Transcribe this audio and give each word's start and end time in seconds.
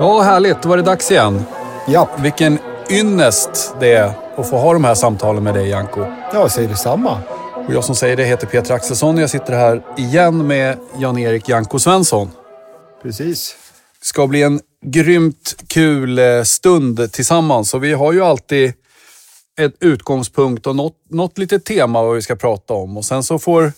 Ja, 0.00 0.20
härligt. 0.22 0.62
Då 0.62 0.68
var 0.68 0.76
det 0.76 0.82
dags 0.82 1.10
igen. 1.10 1.44
Ja, 1.88 2.08
Vilken 2.18 2.58
ynnest 2.90 3.74
det 3.80 3.92
är 3.92 4.12
att 4.36 4.50
få 4.50 4.56
ha 4.58 4.72
de 4.72 4.84
här 4.84 4.94
samtalen 4.94 5.42
med 5.42 5.54
dig, 5.54 5.68
Janko. 5.68 6.04
jag 6.32 6.50
säger 6.50 6.68
detsamma. 6.68 7.20
Och 7.66 7.74
jag 7.74 7.84
som 7.84 7.94
säger 7.94 8.16
det 8.16 8.24
heter 8.24 8.46
Peter 8.46 8.74
Axelsson. 8.74 9.18
Jag 9.18 9.30
sitter 9.30 9.52
här 9.52 9.82
igen 9.96 10.46
med 10.46 10.78
Jan-Erik 10.98 11.48
Janko 11.48 11.78
Svensson. 11.78 12.30
Precis. 13.02 13.56
Det 14.00 14.06
ska 14.06 14.26
bli 14.26 14.42
en 14.42 14.60
grymt 14.86 15.54
kul 15.68 16.18
eh, 16.18 16.42
stund 16.42 17.12
tillsammans. 17.12 17.74
Och 17.74 17.84
vi 17.84 17.92
har 17.92 18.12
ju 18.12 18.22
alltid 18.24 18.72
ett 19.60 19.74
utgångspunkt 19.80 20.66
och 20.66 20.76
något, 20.76 20.94
något 21.10 21.38
litet 21.38 21.64
tema 21.64 22.02
vad 22.02 22.14
vi 22.14 22.22
ska 22.22 22.36
prata 22.36 22.74
om. 22.74 22.96
Och 22.96 23.04
sen 23.04 23.22
så 23.22 23.38
får, 23.38 23.72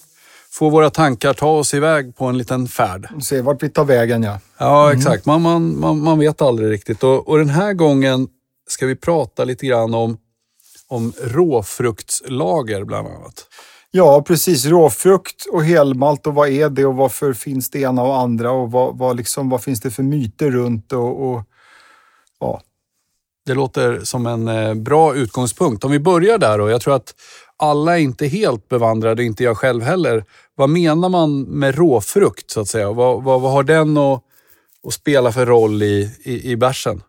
får 0.52 0.70
våra 0.70 0.90
tankar 0.90 1.34
ta 1.34 1.50
oss 1.50 1.74
iväg 1.74 2.16
på 2.16 2.24
en 2.24 2.38
liten 2.38 2.68
färd. 2.68 3.08
Se 3.22 3.40
vart 3.40 3.62
vi 3.62 3.68
tar 3.68 3.84
vägen, 3.84 4.22
ja. 4.22 4.38
Ja, 4.58 4.92
exakt. 4.92 5.26
Man, 5.26 5.42
man, 5.42 5.80
man, 5.80 6.00
man 6.00 6.18
vet 6.18 6.42
aldrig 6.42 6.70
riktigt. 6.70 7.02
Och, 7.02 7.28
och 7.28 7.38
den 7.38 7.48
här 7.48 7.72
gången 7.72 8.28
ska 8.68 8.86
vi 8.86 8.96
prata 8.96 9.44
lite 9.44 9.66
grann 9.66 9.94
om, 9.94 10.18
om 10.88 11.12
råfruktslager 11.22 12.84
bland 12.84 13.08
annat. 13.08 13.46
Ja, 13.90 14.22
precis. 14.22 14.66
Råfrukt 14.66 15.46
och 15.52 15.64
helmalt 15.64 16.26
och 16.26 16.34
vad 16.34 16.48
är 16.48 16.68
det 16.68 16.84
och 16.84 16.94
varför 16.94 17.32
finns 17.32 17.70
det 17.70 17.80
ena 17.80 18.02
och 18.02 18.18
andra 18.18 18.50
och 18.50 18.70
vad, 18.70 18.98
vad, 18.98 19.16
liksom, 19.16 19.48
vad 19.48 19.62
finns 19.62 19.80
det 19.80 19.90
för 19.90 20.02
myter 20.02 20.50
runt 20.50 20.92
och, 20.92 21.30
och. 21.30 21.42
Det 23.50 23.54
låter 23.54 24.00
som 24.04 24.26
en 24.26 24.48
eh, 24.48 24.74
bra 24.74 25.14
utgångspunkt. 25.14 25.84
Om 25.84 25.90
vi 25.90 25.98
börjar 25.98 26.38
där 26.38 26.58
då. 26.58 26.70
Jag 26.70 26.80
tror 26.80 26.94
att 26.94 27.14
alla 27.56 27.98
är 27.98 28.02
inte 28.02 28.26
helt 28.26 28.68
bevandrade, 28.68 29.24
inte 29.24 29.44
jag 29.44 29.56
själv 29.56 29.82
heller. 29.82 30.24
Vad 30.54 30.70
menar 30.70 31.08
man 31.08 31.42
med 31.42 31.74
råfrukt 31.74 32.50
så 32.50 32.60
att 32.60 32.68
säga? 32.68 32.92
Vad, 32.92 33.22
vad, 33.22 33.40
vad 33.40 33.52
har 33.52 33.62
den 33.62 33.96
att, 33.96 34.22
att 34.86 34.92
spela 34.92 35.32
för 35.32 35.46
roll 35.46 35.82
i, 35.82 36.14
i, 36.22 36.50
i 36.50 36.56
bärsen? 36.56 37.02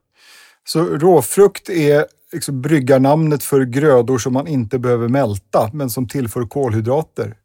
Så 0.67 0.83
råfrukt 0.83 1.69
är 1.69 2.05
liksom 2.31 2.61
bryggarnamnet 2.61 3.43
för 3.43 3.61
grödor 3.61 4.17
som 4.17 4.33
man 4.33 4.47
inte 4.47 4.79
behöver 4.79 5.07
mälta 5.07 5.69
men 5.73 5.89
som 5.89 6.07
tillför 6.07 6.45
kolhydrater. 6.45 7.35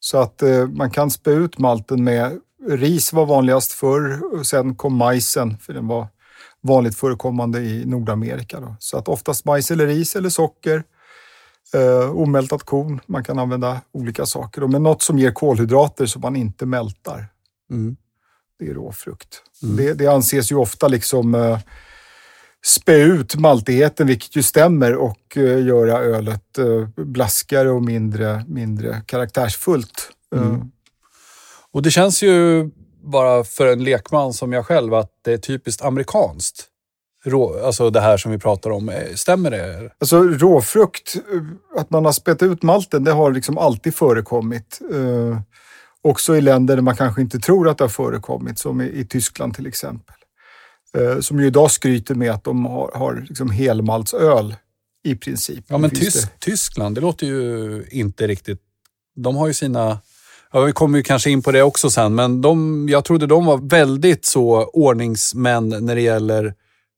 Så 0.00 0.18
att 0.18 0.42
eh, 0.42 0.66
man 0.66 0.90
kan 0.90 1.10
spä 1.10 1.30
ut 1.30 1.58
malten 1.58 2.04
med 2.04 2.40
ris 2.68 3.12
var 3.12 3.26
vanligast 3.26 3.72
förr 3.72 4.34
och 4.38 4.46
sen 4.46 4.74
kom 4.74 4.96
majsen 4.96 5.58
för 5.58 5.72
den 5.72 5.86
var 5.86 6.06
vanligt 6.62 6.96
förekommande 6.96 7.60
i 7.60 7.84
Nordamerika. 7.84 8.60
Då. 8.60 8.76
Så 8.78 8.98
att 8.98 9.08
oftast 9.08 9.44
majs 9.44 9.70
eller 9.70 9.86
ris 9.86 10.16
eller 10.16 10.28
socker, 10.28 10.84
eh, 11.74 12.16
omältat 12.16 12.62
korn. 12.62 13.00
Man 13.06 13.24
kan 13.24 13.38
använda 13.38 13.80
olika 13.92 14.26
saker. 14.26 14.60
Då. 14.60 14.68
Men 14.68 14.82
något 14.82 15.02
som 15.02 15.18
ger 15.18 15.32
kolhydrater 15.32 16.06
som 16.06 16.22
man 16.22 16.36
inte 16.36 16.66
mältar. 16.66 17.26
Mm. 17.70 17.96
Det 18.58 18.68
är 18.68 18.74
råfrukt. 18.74 19.42
Det, 19.76 19.94
det 19.94 20.06
anses 20.06 20.52
ju 20.52 20.56
ofta 20.56 20.88
liksom 20.88 21.34
eh, 21.34 21.58
spä 22.66 22.94
ut 22.96 23.36
maltigheten, 23.36 24.06
vilket 24.06 24.36
ju 24.36 24.42
stämmer, 24.42 24.94
och 24.94 25.36
eh, 25.36 25.66
göra 25.66 25.98
ölet 25.98 26.58
eh, 26.58 27.04
blaskare 27.04 27.70
och 27.70 27.82
mindre, 27.82 28.44
mindre 28.48 29.02
karaktärsfullt. 29.06 30.10
Eh, 30.34 30.56
Och 31.70 31.82
det 31.82 31.90
känns 31.90 32.22
ju 32.22 32.70
bara 33.06 33.44
för 33.44 33.66
en 33.72 33.84
lekman 33.84 34.32
som 34.32 34.52
jag 34.52 34.66
själv 34.66 34.94
att 34.94 35.10
det 35.24 35.32
är 35.32 35.38
typiskt 35.38 35.82
amerikanskt. 35.82 36.66
Rå, 37.24 37.64
alltså 37.66 37.90
det 37.90 38.00
här 38.00 38.16
som 38.16 38.32
vi 38.32 38.38
pratar 38.38 38.70
om. 38.70 38.88
Eh, 38.88 39.14
Stämmer 39.14 39.50
det? 39.50 39.90
Alltså 39.98 40.22
råfrukt, 40.22 41.16
eh, 41.16 41.80
att 41.80 41.90
man 41.90 42.04
har 42.04 42.12
spett 42.12 42.42
ut 42.42 42.62
malten, 42.62 43.04
det 43.04 43.12
har 43.12 43.32
liksom 43.32 43.58
alltid 43.58 43.94
förekommit. 43.94 44.80
Eh, 44.94 45.38
också 46.02 46.36
i 46.36 46.40
länder 46.40 46.76
där 46.76 46.82
man 46.82 46.96
kanske 46.96 47.20
inte 47.20 47.38
tror 47.38 47.68
att 47.68 47.78
det 47.78 47.84
har 47.84 47.88
förekommit, 47.88 48.58
som 48.58 48.80
i, 48.80 48.84
i 48.84 49.04
Tyskland 49.06 49.54
till 49.54 49.66
exempel. 49.66 50.14
Eh, 50.98 51.20
som 51.20 51.40
ju 51.40 51.46
idag 51.46 51.70
skryter 51.70 52.14
med 52.14 52.30
att 52.30 52.44
de 52.44 52.66
har, 52.66 52.90
har 52.94 53.24
liksom 53.28 53.50
helmaltsöl 53.50 54.54
i 55.04 55.14
princip. 55.16 55.64
Ja, 55.68 55.78
men 55.78 55.90
Tysk, 55.90 56.22
det- 56.22 56.38
Tyskland, 56.40 56.94
det 56.94 57.00
låter 57.00 57.26
ju 57.26 57.84
inte 57.90 58.26
riktigt... 58.26 58.60
De 59.16 59.36
har 59.36 59.46
ju 59.46 59.54
sina... 59.54 59.98
Ja, 60.56 60.62
vi 60.62 60.72
kommer 60.72 60.98
ju 60.98 61.02
kanske 61.02 61.30
in 61.30 61.42
på 61.42 61.52
det 61.52 61.62
också 61.62 61.90
sen, 61.90 62.14
men 62.14 62.40
de, 62.40 62.86
jag 62.88 63.04
trodde 63.04 63.26
de 63.26 63.46
var 63.46 63.58
väldigt 63.58 64.24
så 64.24 64.64
ordningsmän 64.64 65.68
när 65.68 65.94
det 65.94 66.00
gäller 66.00 66.54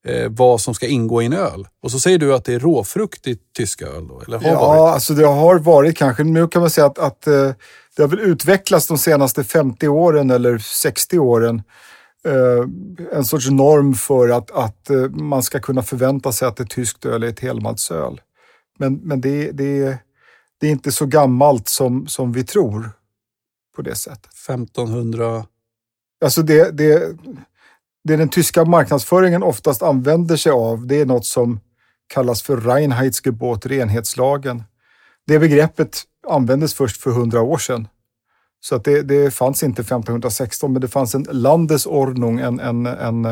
eh, 0.07 0.31
vad 0.31 0.61
som 0.61 0.75
ska 0.75 0.87
ingå 0.87 1.23
i 1.23 1.27
en 1.27 1.33
öl. 1.33 1.67
Och 1.83 1.91
så 1.91 2.01
säger 2.01 2.19
du 2.19 2.35
att 2.35 2.45
det 2.45 2.55
är 2.55 2.59
råfrukt 2.59 3.27
i 3.27 3.39
tysk 3.57 3.83
öl 3.83 4.09
då? 4.09 4.21
Eller 4.21 4.39
har 4.39 4.45
varit? 4.45 4.79
Ja, 4.79 4.91
alltså 4.91 5.15
det 5.15 5.27
har 5.27 5.59
varit 5.59 5.97
kanske. 5.97 6.25
Nu 6.25 6.49
kan 6.49 6.61
man 6.63 6.71
säga 6.71 6.87
att, 6.87 6.99
att 6.99 7.27
eh, 7.27 7.51
det 7.97 8.03
har 8.03 8.09
väl 8.09 8.21
utvecklats 8.21 8.87
de 8.87 8.99
senaste 8.99 9.45
50 9.45 9.89
åren 9.89 10.31
eller 10.31 10.59
60 10.59 11.19
åren. 11.19 11.63
eh, 12.25 13.17
En 13.19 13.25
sorts 13.25 13.51
norm 13.51 13.95
för 13.95 14.29
att, 14.29 14.51
att 14.51 14.91
eh, 14.91 15.09
man 15.09 15.43
ska 15.43 15.61
kunna 15.61 15.83
förvänta 15.83 16.33
sig 16.33 16.49
att 16.49 16.61
ett 16.61 16.71
tyskt 16.71 17.07
öl 17.07 17.23
är 17.23 17.29
ett 17.29 17.41
helmaltsöl. 17.41 18.21
Men, 18.79 18.95
men 18.95 19.21
det, 19.21 19.51
det, 19.51 19.99
det 20.61 20.67
är 20.67 20.71
inte 20.71 20.93
så 20.93 21.07
gammalt 21.07 21.69
som, 21.69 22.07
som 22.07 22.33
vi 22.33 22.45
tror 22.45 22.91
på 23.79 23.83
det 23.83 23.95
sättet. 23.95 24.27
1500... 24.49 25.45
Alltså 26.25 26.43
det, 26.43 26.71
det, 26.71 27.17
det 28.05 28.17
den 28.17 28.29
tyska 28.29 28.65
marknadsföringen 28.65 29.43
oftast 29.43 29.83
använder 29.83 30.37
sig 30.37 30.53
av, 30.53 30.87
det 30.87 31.01
är 31.01 31.07
något 31.07 31.27
som 31.27 31.61
kallas 32.07 32.43
för 32.43 32.57
Reinheitsgebot, 32.57 33.67
renhetslagen. 33.67 34.63
Det 35.27 35.39
begreppet 35.39 36.03
användes 36.29 36.75
först 36.75 37.03
för 37.03 37.11
hundra 37.11 37.43
år 37.43 37.59
sedan. 37.59 37.89
Så 38.61 38.75
att 38.75 38.85
det, 38.85 39.03
det 39.03 39.31
fanns 39.35 39.63
inte 39.63 39.83
1516, 39.83 40.73
men 40.73 40.83
det 40.83 40.89
fanns 40.89 41.15
en 41.15 41.27
Landesordnung, 41.31 42.41
en, 42.41 42.61
en, 42.61 42.87
en, 42.87 43.25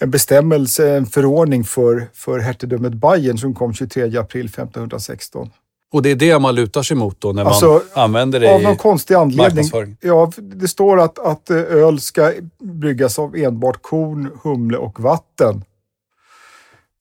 en 0.00 0.10
bestämmelse, 0.10 0.96
en 0.96 1.06
förordning 1.06 1.64
för, 1.64 2.08
för 2.14 2.38
hertigdömet 2.38 2.94
Bayern 2.94 3.38
som 3.38 3.54
kom 3.54 3.74
23 3.74 4.16
april 4.18 4.46
1516. 4.46 5.50
Och 5.92 6.02
det 6.02 6.10
är 6.10 6.16
det 6.16 6.38
man 6.38 6.54
lutar 6.54 6.82
sig 6.82 6.96
mot 6.96 7.20
då 7.20 7.32
när 7.32 7.44
Alltså, 7.44 7.66
man 7.66 8.04
använder 8.04 8.40
det 8.40 8.54
Av 8.54 8.62
någon 8.62 8.76
konstig 8.76 9.14
anledning. 9.14 9.96
Ja, 10.00 10.32
det 10.38 10.68
står 10.68 11.00
att, 11.00 11.18
att 11.18 11.50
eh, 11.50 11.56
öl 11.56 12.00
ska 12.00 12.32
bryggas 12.58 13.18
av 13.18 13.36
enbart 13.36 13.82
korn, 13.82 14.30
humle 14.42 14.76
och 14.76 15.00
vatten. 15.00 15.64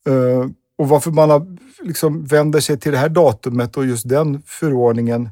Eh, 0.08 0.50
och 0.78 0.90
varför 0.90 1.12
man 1.12 1.30
har, 1.30 1.58
liksom 1.82 2.26
vänder 2.26 2.60
sig 2.60 2.80
till 2.80 2.92
det 2.92 2.98
här 2.98 3.10
datumet 3.10 3.78
och 3.78 3.86
just 3.86 4.10
den 4.10 4.42
förordningen 4.46 5.30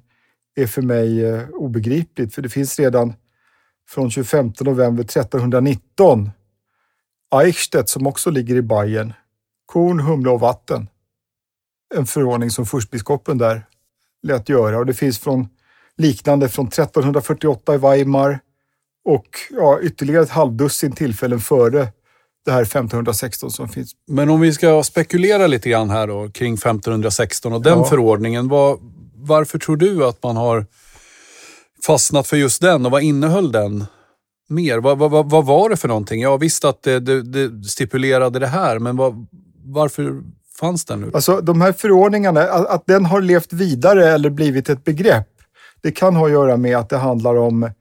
är 0.56 0.68
för 0.68 0.82
mig 0.82 1.26
eh, 1.26 1.50
obegripligt. 1.50 2.36
För 2.36 2.42
det 2.42 2.50
finns 2.50 2.80
redan 2.80 3.14
från 3.90 4.12
25 4.12 4.54
november 4.60 5.04
1319 5.04 6.32
Eichstätt 7.36 7.90
som 7.90 8.08
också 8.08 8.30
ligger 8.30 8.56
i 8.56 8.62
Bayern. 8.62 9.14
Korn, 9.66 10.00
humle 10.00 10.30
och 10.30 10.40
vatten. 10.40 10.88
En 11.96 12.06
förordning 12.06 12.50
som 12.52 12.66
furstbiskopen 12.66 13.38
där 13.38 13.66
lät 14.24 14.50
göra 14.50 14.78
och 14.78 14.86
det 14.86 14.94
finns 14.94 15.20
från 15.20 15.48
liknande 15.98 16.50
från 16.50 16.68
1348 16.68 17.76
i 17.76 17.78
Weimar 17.78 18.40
och 19.06 19.26
ja, 19.52 19.80
ytterligare 19.82 20.24
ett 20.24 20.30
halvdussin 20.30 20.92
tillfällen 20.92 21.40
före 21.40 21.88
det 22.46 22.52
här 22.52 22.62
1516 22.62 23.52
som 23.52 23.70
finns. 23.70 23.92
Men 24.08 24.30
om 24.30 24.42
vi 24.42 24.54
ska 24.54 24.84
spekulera 24.84 25.48
lite 25.48 25.70
grann 25.70 25.90
här 25.90 26.08
då 26.08 26.30
kring 26.30 26.54
1516 26.54 27.54
och 27.54 27.62
den 27.62 27.78
Ja. 27.78 27.86
förordningen. 27.86 28.48
Vad, 28.48 28.80
varför 29.16 29.60
tror 29.60 29.78
du 29.78 30.06
att 30.06 30.24
man 30.24 30.38
har 30.38 30.66
fastnat 31.86 32.28
för 32.28 32.38
just 32.38 32.62
den 32.62 32.86
och 32.86 32.92
vad 32.92 33.04
innehöll 33.04 33.52
den 33.52 33.86
mer? 34.50 34.78
Vad, 34.78 34.98
vad, 34.98 35.12
vad, 35.12 35.30
vad 35.30 35.46
var 35.46 35.70
det 35.70 35.78
för 35.78 35.88
någonting? 35.88 36.22
Jag 36.22 36.38
visste 36.38 36.70
att 36.70 36.84
det, 36.84 37.00
det, 37.00 37.22
det 37.22 37.64
stipulerade 37.64 38.40
det 38.40 38.48
här, 38.48 38.80
men 38.80 38.98
vad, 38.98 39.28
varför 39.66 40.22
fanns 40.60 40.86
den 40.86 41.02
nu? 41.02 41.12
Alltså 41.14 41.42
de 41.42 41.62
här 41.62 41.72
förordningarna, 41.72 42.42
att, 42.42 42.68
att 42.68 42.86
den 42.86 43.06
har 43.06 43.22
levt 43.22 43.54
vidare 43.54 44.10
eller 44.12 44.30
blivit 44.30 44.70
ett 44.70 44.84
begrepp, 44.84 45.28
det 45.82 45.92
kan 45.92 46.16
ha 46.16 46.26
att 46.26 46.32
göra 46.32 46.58
med 46.58 46.78
att 46.78 46.90
det 46.90 46.98
handlar 46.98 47.36
om 47.36 47.72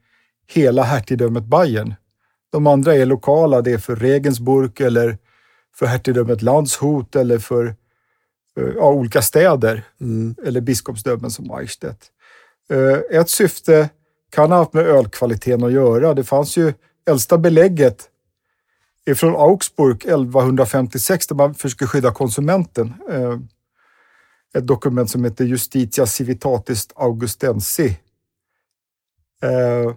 hela 0.53 0.83
hertigdömet 0.83 1.45
Bayern. 1.45 1.95
De 2.53 2.67
andra 2.67 2.95
är 2.95 3.07
lokala, 3.07 3.61
det 3.63 3.73
är 3.73 3.79
för 3.79 3.97
Regensburg 3.97 4.81
eller 4.81 5.19
för 5.77 5.87
hertigdömet 5.87 6.43
Landshut 6.43 7.17
eller 7.17 7.39
för 7.39 7.67
eh, 8.61 8.65
ja, 8.77 8.91
olika 8.93 9.23
städer 9.23 9.83
Mm. 10.01 10.35
eller 10.47 10.61
biskopsdömen 10.61 11.31
som 11.31 11.51
Eichstätt. 11.51 12.07
Eh, 12.71 13.19
Ett 13.21 13.31
syfte 13.31 13.89
kan 14.31 14.51
ha 14.51 14.59
haft 14.59 14.73
med 14.73 14.87
ölkvaliteten 14.87 15.65
att 15.65 15.73
göra. 15.73 16.15
Det 16.15 16.25
fanns 16.25 16.57
ju 16.57 16.73
äldsta 17.11 17.39
belägget 17.39 18.09
är 19.11 19.15
från 19.15 19.37
Augsburg 19.37 20.05
1156 20.05 21.27
där 21.27 21.37
man 21.37 21.55
försöker 21.55 21.87
skydda 21.87 22.13
konsumenten. 22.13 22.95
Eh, 23.11 23.39
ett 24.55 24.67
dokument 24.67 25.11
som 25.11 25.25
heter 25.25 25.45
Justitia 25.45 26.07
Civitatis 26.07 26.89
Augustensi. 26.95 27.99
Eh, 29.43 29.95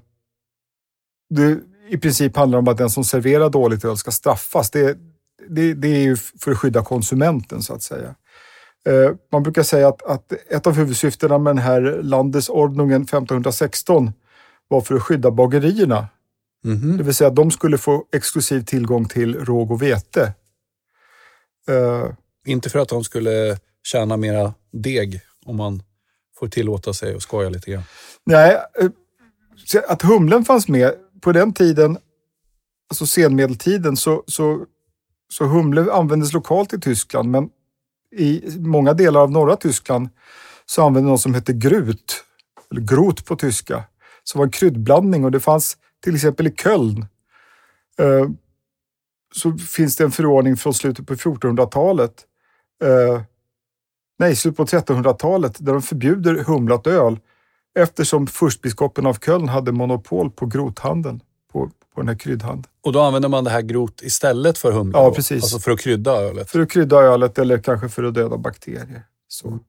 det 1.29 1.59
i 1.89 1.97
princip 1.97 2.37
handlar 2.37 2.59
om 2.59 2.67
att 2.67 2.77
den 2.77 2.89
som 2.89 3.03
serverar 3.03 3.49
dåligt 3.49 3.85
öl 3.85 3.97
ska 3.97 4.11
straffas. 4.11 4.71
Det, 4.71 4.97
det, 5.49 5.73
det 5.73 5.87
är 5.87 6.01
ju 6.01 6.15
för 6.15 6.51
att 6.51 6.57
skydda 6.57 6.83
konsumenten 6.83 7.61
så 7.61 7.73
att 7.73 7.83
säga. 7.83 8.15
Eh, 8.85 9.11
man 9.31 9.43
brukar 9.43 9.63
säga 9.63 9.87
att, 9.87 10.03
att 10.03 10.33
ett 10.49 10.67
av 10.67 10.73
huvudsyftena 10.73 11.37
med 11.37 11.55
den 11.55 11.63
här 11.63 11.99
landesordningen 12.03 13.01
1516 13.01 14.11
var 14.67 14.81
för 14.81 14.95
att 14.95 15.03
skydda 15.03 15.31
bagerierna. 15.31 16.07
Mhm. 16.63 16.97
Det 16.97 17.03
vill 17.03 17.15
säga 17.15 17.27
att 17.27 17.35
de 17.35 17.51
skulle 17.51 17.77
få 17.77 18.05
exklusiv 18.13 18.61
tillgång 18.65 19.05
till 19.05 19.45
råg 19.45 19.71
och 19.71 19.81
vete. 19.81 20.33
Eh, 21.67 22.07
Inte 22.45 22.69
för 22.69 22.79
att 22.79 22.89
de 22.89 23.03
skulle 23.03 23.57
tjäna 23.83 24.17
mera 24.17 24.53
deg, 24.73 25.21
om 25.45 25.55
man 25.57 25.83
får 26.39 26.47
tillåta 26.47 26.93
sig 26.93 27.15
att 27.15 27.21
skoja 27.21 27.49
lite 27.49 27.71
grann. 27.71 27.83
nej, 28.23 28.57
eh, 28.79 28.89
att 29.87 30.01
humlen 30.01 30.45
fanns 30.45 30.67
med 30.67 30.93
på 31.21 31.31
den 31.31 31.53
tiden, 31.53 31.97
alltså 32.89 33.07
senmedeltiden, 33.07 33.97
så, 33.97 34.23
så, 34.27 34.65
så 35.33 35.45
humle 35.45 35.91
användes 35.91 36.33
lokalt 36.33 36.73
i 36.73 36.79
Tyskland, 36.79 37.29
men 37.29 37.49
i 38.17 38.43
många 38.59 38.93
delar 38.93 39.21
av 39.21 39.31
norra 39.31 39.55
Tyskland 39.55 40.09
så 40.65 40.85
använde 40.85 41.09
något 41.09 41.21
som 41.21 41.33
hette 41.33 41.53
grut, 41.53 42.23
eller 42.71 42.81
grot 42.81 43.25
på 43.25 43.35
tyska, 43.35 43.83
som 44.23 44.39
var 44.39 44.45
en 44.45 44.51
kryddblandning 44.51 45.25
och 45.25 45.31
det 45.31 45.39
fanns 45.39 45.77
till 46.03 46.15
exempel 46.15 46.47
i 46.47 46.51
Köln 46.51 47.05
eh, 47.99 48.29
så 49.33 49.57
finns 49.57 49.95
det 49.95 50.03
en 50.03 50.11
förordning 50.11 50.57
från 50.57 50.73
slutet 50.73 51.07
på 51.07 51.15
1400-talet, 51.15 52.25
eh, 52.83 53.21
nej, 54.19 54.35
slutet 54.35 54.57
på 54.57 54.65
1300-talet, 54.65 55.65
där 55.65 55.73
de 55.73 55.81
förbjuder 55.81 56.43
humlat 56.43 56.87
öl 56.87 57.19
eftersom 57.79 58.27
furstbiskopen 58.27 59.05
av 59.05 59.13
Köln 59.13 59.49
hade 59.49 59.71
monopol 59.71 60.31
på 60.31 60.45
grothandeln, 60.45 61.21
på, 61.51 61.71
på 61.95 62.01
den 62.01 62.07
här 62.07 62.15
kryddhandeln. 62.15 62.73
Och 62.81 62.93
då 62.93 63.01
använder 63.01 63.29
man 63.29 63.43
det 63.43 63.49
här 63.49 63.61
grot 63.61 64.01
istället 64.01 64.57
för 64.57 64.71
humle? 64.71 64.97
Ja, 64.97 65.11
precis. 65.11 65.43
Alltså 65.43 65.59
för 65.59 65.71
att 65.71 65.79
krydda 65.79 66.11
ölet? 66.11 66.49
För 66.51 66.59
att 66.59 66.71
krydda 66.71 66.95
ölet 66.95 67.37
eller 67.37 67.57
kanske 67.57 67.89
för 67.89 68.03
att 68.03 68.13
döda 68.13 68.37
bakterier. 68.37 69.03
Så. 69.27 69.59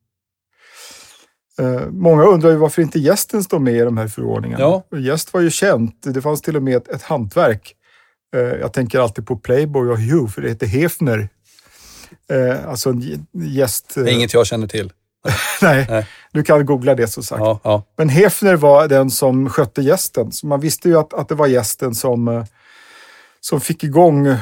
Eh, 1.60 1.80
många 1.90 2.24
undrar 2.24 2.50
ju 2.50 2.56
varför 2.56 2.82
inte 2.82 2.98
gästen 2.98 3.44
står 3.44 3.58
med 3.58 3.74
i 3.74 3.78
de 3.80 3.96
här 3.98 4.08
förordningarna. 4.08 4.82
Ja. 4.90 4.98
Gäst 4.98 5.32
var 5.32 5.40
ju 5.40 5.50
känt. 5.50 5.96
Det 6.02 6.22
fanns 6.22 6.42
till 6.42 6.56
och 6.56 6.62
med 6.62 6.76
ett, 6.76 6.88
ett 6.88 7.02
hantverk. 7.02 7.74
Eh, 8.36 8.40
jag 8.40 8.72
tänker 8.72 9.00
alltid 9.00 9.26
på 9.26 9.36
Playboy 9.36 9.88
och 9.90 9.98
Hugh, 9.98 10.28
för 10.30 10.42
det 10.42 10.48
heter 10.48 10.66
Hefner. 10.66 11.28
Eh, 12.30 12.68
alltså 12.68 12.90
en 12.90 13.02
gä- 13.02 13.26
gäst... 13.32 13.92
Det 13.94 14.00
är 14.00 14.08
inget 14.14 14.34
jag 14.34 14.46
känner 14.46 14.66
till. 14.66 14.92
nej, 15.62 15.86
Nej. 15.90 16.06
du 16.32 16.42
kan 16.42 16.66
googla 16.66 16.94
det 16.94 17.06
som 17.08 17.22
sagt. 17.22 17.40
Ja, 17.40 17.60
ja. 17.64 17.82
Men 17.96 18.08
Hefner 18.08 18.56
var 18.56 18.88
den 18.88 19.10
som 19.10 19.48
skötte 19.48 19.82
gästen. 19.82 20.32
Så 20.32 20.46
man 20.46 20.60
visste 20.60 20.88
ju 20.88 20.98
att, 20.98 21.14
att 21.14 21.28
det 21.28 21.34
var 21.34 21.46
gästen 21.46 21.94
som, 21.94 22.44
som 23.40 23.60
fick 23.60 23.84
igång 23.84 24.26
eh, 24.26 24.38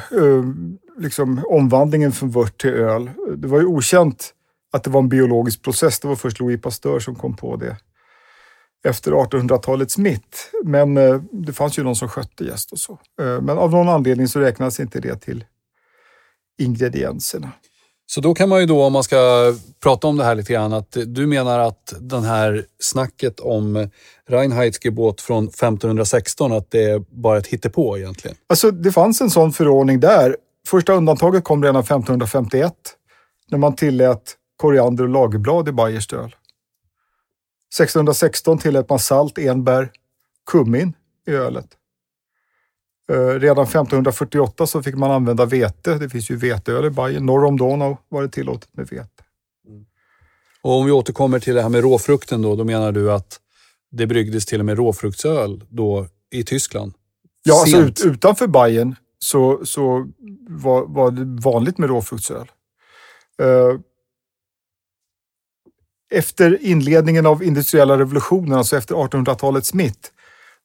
liksom 0.98 1.44
omvandlingen 1.46 2.12
från 2.12 2.30
vört 2.30 2.60
till 2.60 2.70
öl. 2.70 3.10
Det 3.36 3.48
var 3.48 3.58
ju 3.58 3.66
okänt 3.66 4.30
att 4.72 4.84
det 4.84 4.90
var 4.90 5.00
en 5.00 5.08
biologisk 5.08 5.62
process. 5.62 6.00
Det 6.00 6.08
var 6.08 6.16
först 6.16 6.40
Louis 6.40 6.60
Pasteur 6.60 7.00
som 7.00 7.14
kom 7.14 7.36
på 7.36 7.56
det 7.56 7.76
efter 8.84 9.12
1800-talets 9.12 9.98
mitt. 9.98 10.50
Men 10.64 10.96
eh, 10.96 11.20
det 11.32 11.52
fanns 11.52 11.78
ju 11.78 11.82
någon 11.82 11.96
som 11.96 12.08
skötte 12.08 12.44
gäst 12.44 12.72
och 12.72 12.78
så. 12.78 12.92
Eh, 13.20 13.40
men 13.40 13.58
av 13.58 13.70
någon 13.70 13.88
anledning 13.88 14.28
så 14.28 14.40
räknas 14.40 14.80
inte 14.80 15.00
det 15.00 15.16
till 15.16 15.44
ingredienserna. 16.58 17.52
Så 18.06 18.20
då 18.20 18.34
kan 18.34 18.48
man 18.48 18.60
ju 18.60 18.66
då, 18.66 18.84
om 18.84 18.92
man 18.92 19.02
ska 19.02 19.52
prata 19.82 20.06
om 20.06 20.16
det 20.16 20.24
här 20.24 20.34
lite 20.34 20.52
grann, 20.52 20.72
att 20.72 20.96
du 21.06 21.26
menar 21.26 21.58
att 21.58 21.94
den 22.00 22.24
här 22.24 22.64
snacket 22.78 23.40
om 23.40 23.88
Reinheitsgebot 24.28 25.20
från 25.20 25.44
1516, 25.44 26.52
att 26.52 26.70
det 26.70 26.84
är 26.84 26.98
bara 26.98 27.38
ett 27.38 27.46
hittepå 27.46 27.98
egentligen? 27.98 28.36
Alltså, 28.46 28.70
det 28.70 28.92
fanns 28.92 29.20
en 29.20 29.30
sån 29.30 29.52
förordning 29.52 30.00
där. 30.00 30.36
Första 30.68 30.92
undantaget 30.92 31.44
kom 31.44 31.62
redan 31.62 31.80
1551 31.80 32.72
när 33.50 33.58
man 33.58 33.76
tillät 33.76 34.36
koriander 34.60 35.04
och 35.04 35.10
lagerblad 35.10 35.68
i 35.68 35.72
bayerskt 35.72 36.12
öl. 36.12 36.34
1616 37.74 38.58
tillät 38.58 38.88
man 38.88 38.98
salt, 38.98 39.38
enbär, 39.38 39.90
kummin 40.46 40.92
i 41.26 41.30
ölet. 41.30 41.68
Eh, 43.12 43.40
Redan 43.40 43.64
1548 43.64 44.66
så 44.66 44.82
fick 44.82 44.94
man 44.94 45.10
använda 45.10 45.44
vete. 45.44 45.94
Det 45.94 46.08
finns 46.08 46.30
ju 46.30 46.36
veteöl 46.36 46.84
i 46.84 46.90
Bayern. 46.90 47.26
Norr 47.26 47.44
om 47.44 47.56
Donau 47.56 47.96
var 48.08 48.22
det 48.22 48.28
tillåtet 48.28 48.68
med 48.72 48.88
vete. 48.88 49.24
Och 50.62 50.78
om 50.78 50.86
vi 50.86 50.92
återkommer 50.92 51.40
till 51.40 51.54
det 51.54 51.62
här 51.62 51.68
med 51.68 51.82
råfrukten 51.82 52.42
då, 52.42 52.56
då 52.56 52.64
menar 52.64 52.92
du 52.92 53.12
att 53.12 53.40
det 53.90 54.06
bryggdes 54.06 54.46
till 54.46 54.60
och 54.60 54.66
med 54.66 54.76
råfruktsöl 54.76 55.64
då 55.68 56.06
i 56.30 56.44
Tyskland? 56.44 56.92
Ja, 57.42 57.60
alltså 57.60 57.76
ut, 57.76 58.04
utanför 58.04 58.46
Bayern 58.46 58.96
så, 59.18 59.66
så 59.66 60.10
var, 60.48 60.86
var 60.86 61.10
det 61.10 61.42
vanligt 61.42 61.78
med 61.78 61.88
råfruktsöl. 61.88 62.50
Eh, 63.42 63.80
efter 66.10 66.58
inledningen 66.60 67.26
av 67.26 67.42
industriella 67.42 67.98
revolutionen, 67.98 68.52
alltså 68.58 68.76
efter 68.76 68.94
1800-talets 68.94 69.74
mitt, 69.74 70.12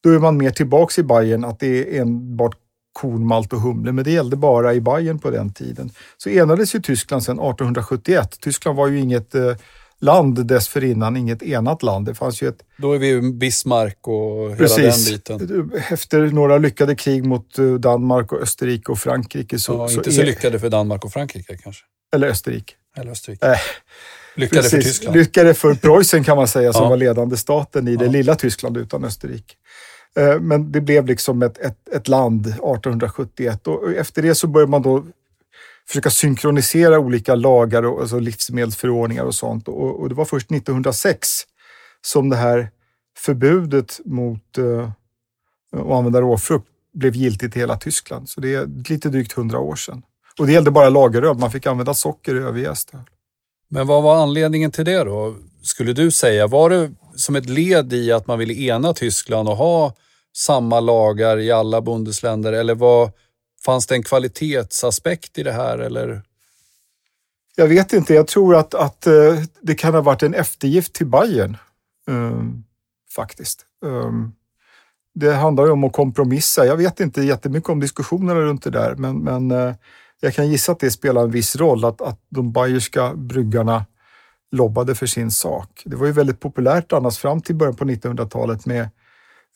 då 0.04 0.10
är 0.10 0.20
man 0.20 0.38
mer 0.38 0.52
tillbaks 0.52 1.00
i 1.00 1.04
Bayern 1.04 1.44
att 1.46 1.60
det 1.60 1.98
är 1.98 2.02
enbart 2.02 2.56
korn, 2.94 3.28
malt 3.28 3.54
och 3.54 3.62
humle, 3.62 3.92
men 3.92 4.04
det 4.04 4.12
gällde 4.12 4.36
bara 4.36 4.74
i 4.74 4.82
Bayern 4.82 5.20
på 5.20 5.30
den 5.30 5.54
tiden. 5.54 5.92
Så 6.18 6.30
enades 6.30 6.76
ju 6.76 6.80
Tyskland 6.82 7.24
sedan 7.24 7.36
1871. 7.40 8.38
Tyskland 8.42 8.78
var 8.78 8.88
ju 8.88 9.00
inget 9.00 9.36
eh, 9.36 9.56
land 10.00 10.46
dessförinnan, 10.48 11.18
inget 11.18 11.44
enat 11.44 11.84
land. 11.84 12.06
Det 12.06 12.16
fanns 12.16 12.42
ju 12.42 12.48
ett 12.48 12.58
Då 12.78 12.94
är 12.94 13.00
vi 13.00 13.08
ju 13.08 13.34
Bismarck 13.34 13.98
och 14.08 14.50
hela 14.50 14.56
Precis. 14.56 15.06
den 15.24 15.38
biten. 15.38 15.72
Efter 15.90 16.22
några 16.22 16.58
lyckade 16.58 16.96
krig 16.96 17.26
mot 17.26 17.60
eh, 17.60 17.74
Danmark, 17.74 18.32
och 18.32 18.42
Österrike 18.42 18.92
och 18.92 19.00
Frankrike. 19.00 19.60
Så, 19.60 19.74
Ja, 19.74 19.88
så 19.88 19.98
inte 19.98 20.12
så 20.12 20.22
är- 20.22 20.26
lyckade 20.26 20.60
för 20.60 20.70
Danmark 20.70 21.06
och 21.06 21.12
Frankrike 21.14 21.58
kanske. 21.58 21.84
Eller 22.16 22.28
Österrike. 22.28 22.74
Eller 22.98 23.12
Österrike. 23.12 23.46
Äh, 23.52 23.58
lyckade 24.36 24.64
för 24.64 24.78
Precis. 24.78 24.92
Tyskland. 24.94 25.18
Lyckade 25.18 25.54
för 25.54 25.74
Preussen 25.82 26.24
kan 26.24 26.38
man 26.38 26.48
säga, 26.48 26.74
som 26.74 26.84
Ja. 26.84 26.90
var 26.90 26.98
ledande 26.98 27.38
staten 27.38 27.88
i 27.88 27.96
det 27.96 28.06
Ja. 28.06 28.12
lilla 28.12 28.36
Tyskland 28.36 28.78
utan 28.78 29.04
Österrike. 29.04 29.54
Eh, 30.18 30.40
Men 30.40 30.72
det 30.72 30.82
blev 30.82 31.06
liksom 31.06 31.42
ett, 31.44 31.58
ett, 31.58 31.90
ett 31.94 32.08
land 32.08 32.48
1871 32.48 33.68
och 33.68 33.92
efter 33.92 34.22
det 34.22 34.36
så 34.36 34.48
började 34.48 34.72
man 34.72 34.82
då 34.82 35.06
försöka 35.88 36.10
synkronisera 36.10 37.00
olika 37.00 37.36
lagar 37.36 37.84
och 37.86 38.02
alltså 38.02 38.20
livsmedelsförordningar 38.20 39.24
och 39.24 39.36
sånt. 39.36 39.68
Och, 39.68 40.00
och 40.02 40.10
det 40.10 40.16
var 40.16 40.26
först 40.26 40.52
1906 40.52 41.28
som 42.02 42.30
det 42.30 42.36
här 42.36 42.70
förbudet 43.18 44.00
mot 44.06 44.58
eh, 44.58 44.90
att 45.72 45.92
använda 45.92 46.22
råfrukt 46.22 46.68
blev 46.94 47.16
giltigt 47.16 47.56
i 47.56 47.60
hela 47.60 47.78
Tyskland. 47.78 48.30
Så 48.30 48.42
det 48.42 48.54
är 48.56 48.90
lite 48.90 49.10
drygt 49.10 49.32
hundra 49.32 49.60
år 49.60 49.76
sedan. 49.76 50.02
Och 50.40 50.48
det 50.48 50.54
gällde 50.54 50.72
bara 50.72 50.90
lageröl, 50.90 51.38
man 51.38 51.52
fick 51.52 51.66
använda 51.68 51.94
socker 51.94 52.36
i 52.36 52.40
överjäst 52.40 52.94
öl. 52.94 53.00
Men 53.70 53.88
vad 53.88 54.04
var 54.04 54.16
anledningen 54.24 54.72
till 54.72 54.86
det 54.86 55.04
då? 55.04 55.36
Skulle 55.64 55.94
du 55.94 56.12
säga, 56.12 56.48
var 56.48 56.70
det 56.70 56.92
som 57.16 57.36
ett 57.36 57.50
led 57.50 57.94
i 57.94 58.12
att 58.12 58.28
man 58.28 58.40
ville 58.40 58.54
ena 58.54 58.94
Tyskland 58.94 59.50
och 59.50 59.58
ha 59.58 59.94
samma 60.36 60.80
lagar 60.80 61.38
i 61.38 61.52
alla 61.52 61.82
bundesländer? 61.82 62.54
Eller 62.54 62.76
var, 62.76 63.12
fanns 63.66 63.88
det 63.88 63.96
en 63.96 64.04
kvalitetsaspekt 64.04 65.38
i 65.38 65.44
det 65.44 65.52
här? 65.52 65.78
Eller? 65.78 66.22
Jag 67.56 67.68
vet 67.68 67.94
inte, 67.94 68.14
jag 68.14 68.28
tror 68.28 68.56
att, 68.56 68.74
att 68.74 69.08
eh, 69.08 69.40
det 69.62 69.76
kan 69.76 69.94
ha 69.94 70.02
varit 70.02 70.24
en 70.24 70.34
eftergift 70.34 70.94
till 70.94 71.08
Bayern. 71.08 71.58
um, 72.08 72.64
faktiskt. 73.16 73.66
Um, 73.86 74.34
det 75.16 75.34
handlar 75.34 75.66
ju 75.66 75.72
om 75.72 75.84
att 75.84 75.94
kompromissa. 75.94 76.66
Jag 76.66 76.78
vet 76.78 77.00
inte 77.00 77.22
jättemycket 77.22 77.70
om 77.70 77.80
diskussionerna 77.80 78.40
runt 78.40 78.64
det 78.64 78.70
där, 78.70 78.96
men, 78.96 79.18
men 79.18 79.52
eh, 79.52 79.76
jag 80.20 80.34
kan 80.34 80.48
gissa 80.52 80.72
att 80.72 80.80
det 80.80 80.92
spelar 80.92 81.24
en 81.24 81.32
viss 81.32 81.56
roll, 81.56 81.86
att, 81.86 82.02
att 82.02 82.20
de 82.30 82.52
bayerska 82.52 83.14
bryggarna 83.16 83.86
lobbade 84.52 84.96
för 84.96 85.06
sin 85.06 85.32
sak. 85.32 85.84
Det 85.86 85.96
var 85.96 86.06
ju 86.06 86.12
väldigt 86.12 86.40
populärt 86.40 86.94
annars 86.94 87.18
fram 87.18 87.42
till 87.42 87.56
början 87.56 87.76
på 87.76 87.86
1900-talet 87.86 88.66
med 88.66 88.90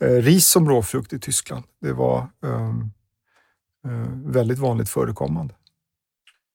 eh, 0.02 0.08
ris 0.08 0.48
som 0.48 0.70
råfrukt 0.70 1.14
i 1.14 1.20
Tyskland. 1.20 1.64
Det 1.82 1.94
var 1.94 2.28
ehm, 2.46 2.92
eh, 3.86 4.32
väldigt 4.32 4.60
vanligt 4.60 4.90
förekommande. 4.90 5.54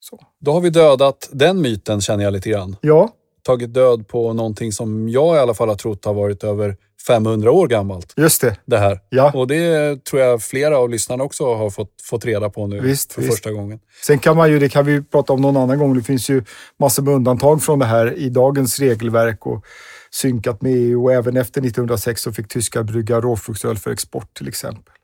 Så. 0.01 0.21
Då 0.41 0.53
har 0.53 0.61
vi 0.61 0.71
dödat 0.71 1.29
den 1.33 1.61
myten 1.61 2.01
känner 2.01 2.25
jag 2.25 2.33
lite 2.33 2.51
grann. 2.51 2.77
Ja, 2.81 3.13
Tagit 3.45 3.75
död 3.75 4.09
på 4.09 4.33
någonting 4.33 4.73
som 4.73 5.09
jag 5.09 5.37
i 5.37 5.39
alla 5.39 5.55
fall 5.55 5.69
har 5.69 5.77
trott 5.77 6.05
har 6.05 6.15
varit 6.15 6.45
över 6.45 6.77
500 7.07 7.51
år 7.51 7.69
gammalt. 7.69 8.15
just 8.17 8.41
det. 8.41 8.57
Det 8.65 8.79
här. 8.79 9.01
Ja. 9.09 9.33
Och 9.35 9.47
det 9.47 10.05
tror 10.05 10.23
jag 10.23 10.43
flera 10.43 10.79
av 10.79 10.91
lyssnarna 10.91 11.25
också 11.25 11.55
har 11.55 11.71
fått, 11.71 11.91
fått 12.03 12.25
reda 12.25 12.51
på 12.51 12.67
nu 12.67 12.81
Visst, 12.81 13.13
för 13.13 13.21
visst. 13.21 13.33
första 13.33 13.53
gången. 13.53 13.81
Sen 14.07 14.19
kan 14.19 14.37
man 14.37 14.51
ju, 14.51 14.59
det 14.59 14.69
kan 14.69 14.87
vi 14.87 15.03
prata 15.03 15.33
om 15.33 15.41
någon 15.41 15.57
annan 15.57 15.79
gång, 15.79 15.95
det 15.95 16.03
finns 16.03 16.31
ju 16.31 16.45
massor 16.81 17.03
med 17.03 17.15
undantag 17.15 17.63
från 17.63 17.79
det 17.79 17.87
här 17.87 18.13
i 18.13 18.29
dagens 18.29 18.79
regelverk 18.79 19.47
och 19.47 19.65
synkat 20.11 20.63
med 20.63 20.73
EU 20.73 21.05
och 21.05 21.13
även 21.13 21.37
efter 21.37 21.61
1906 21.61 22.23
så 22.23 22.33
fick 22.33 22.49
tyskar 22.49 22.83
brygga 22.83 23.21
råfruktsöl 23.21 23.79
för 23.79 23.91
export 23.91 24.35
till 24.37 24.49
exempel. 24.49 24.95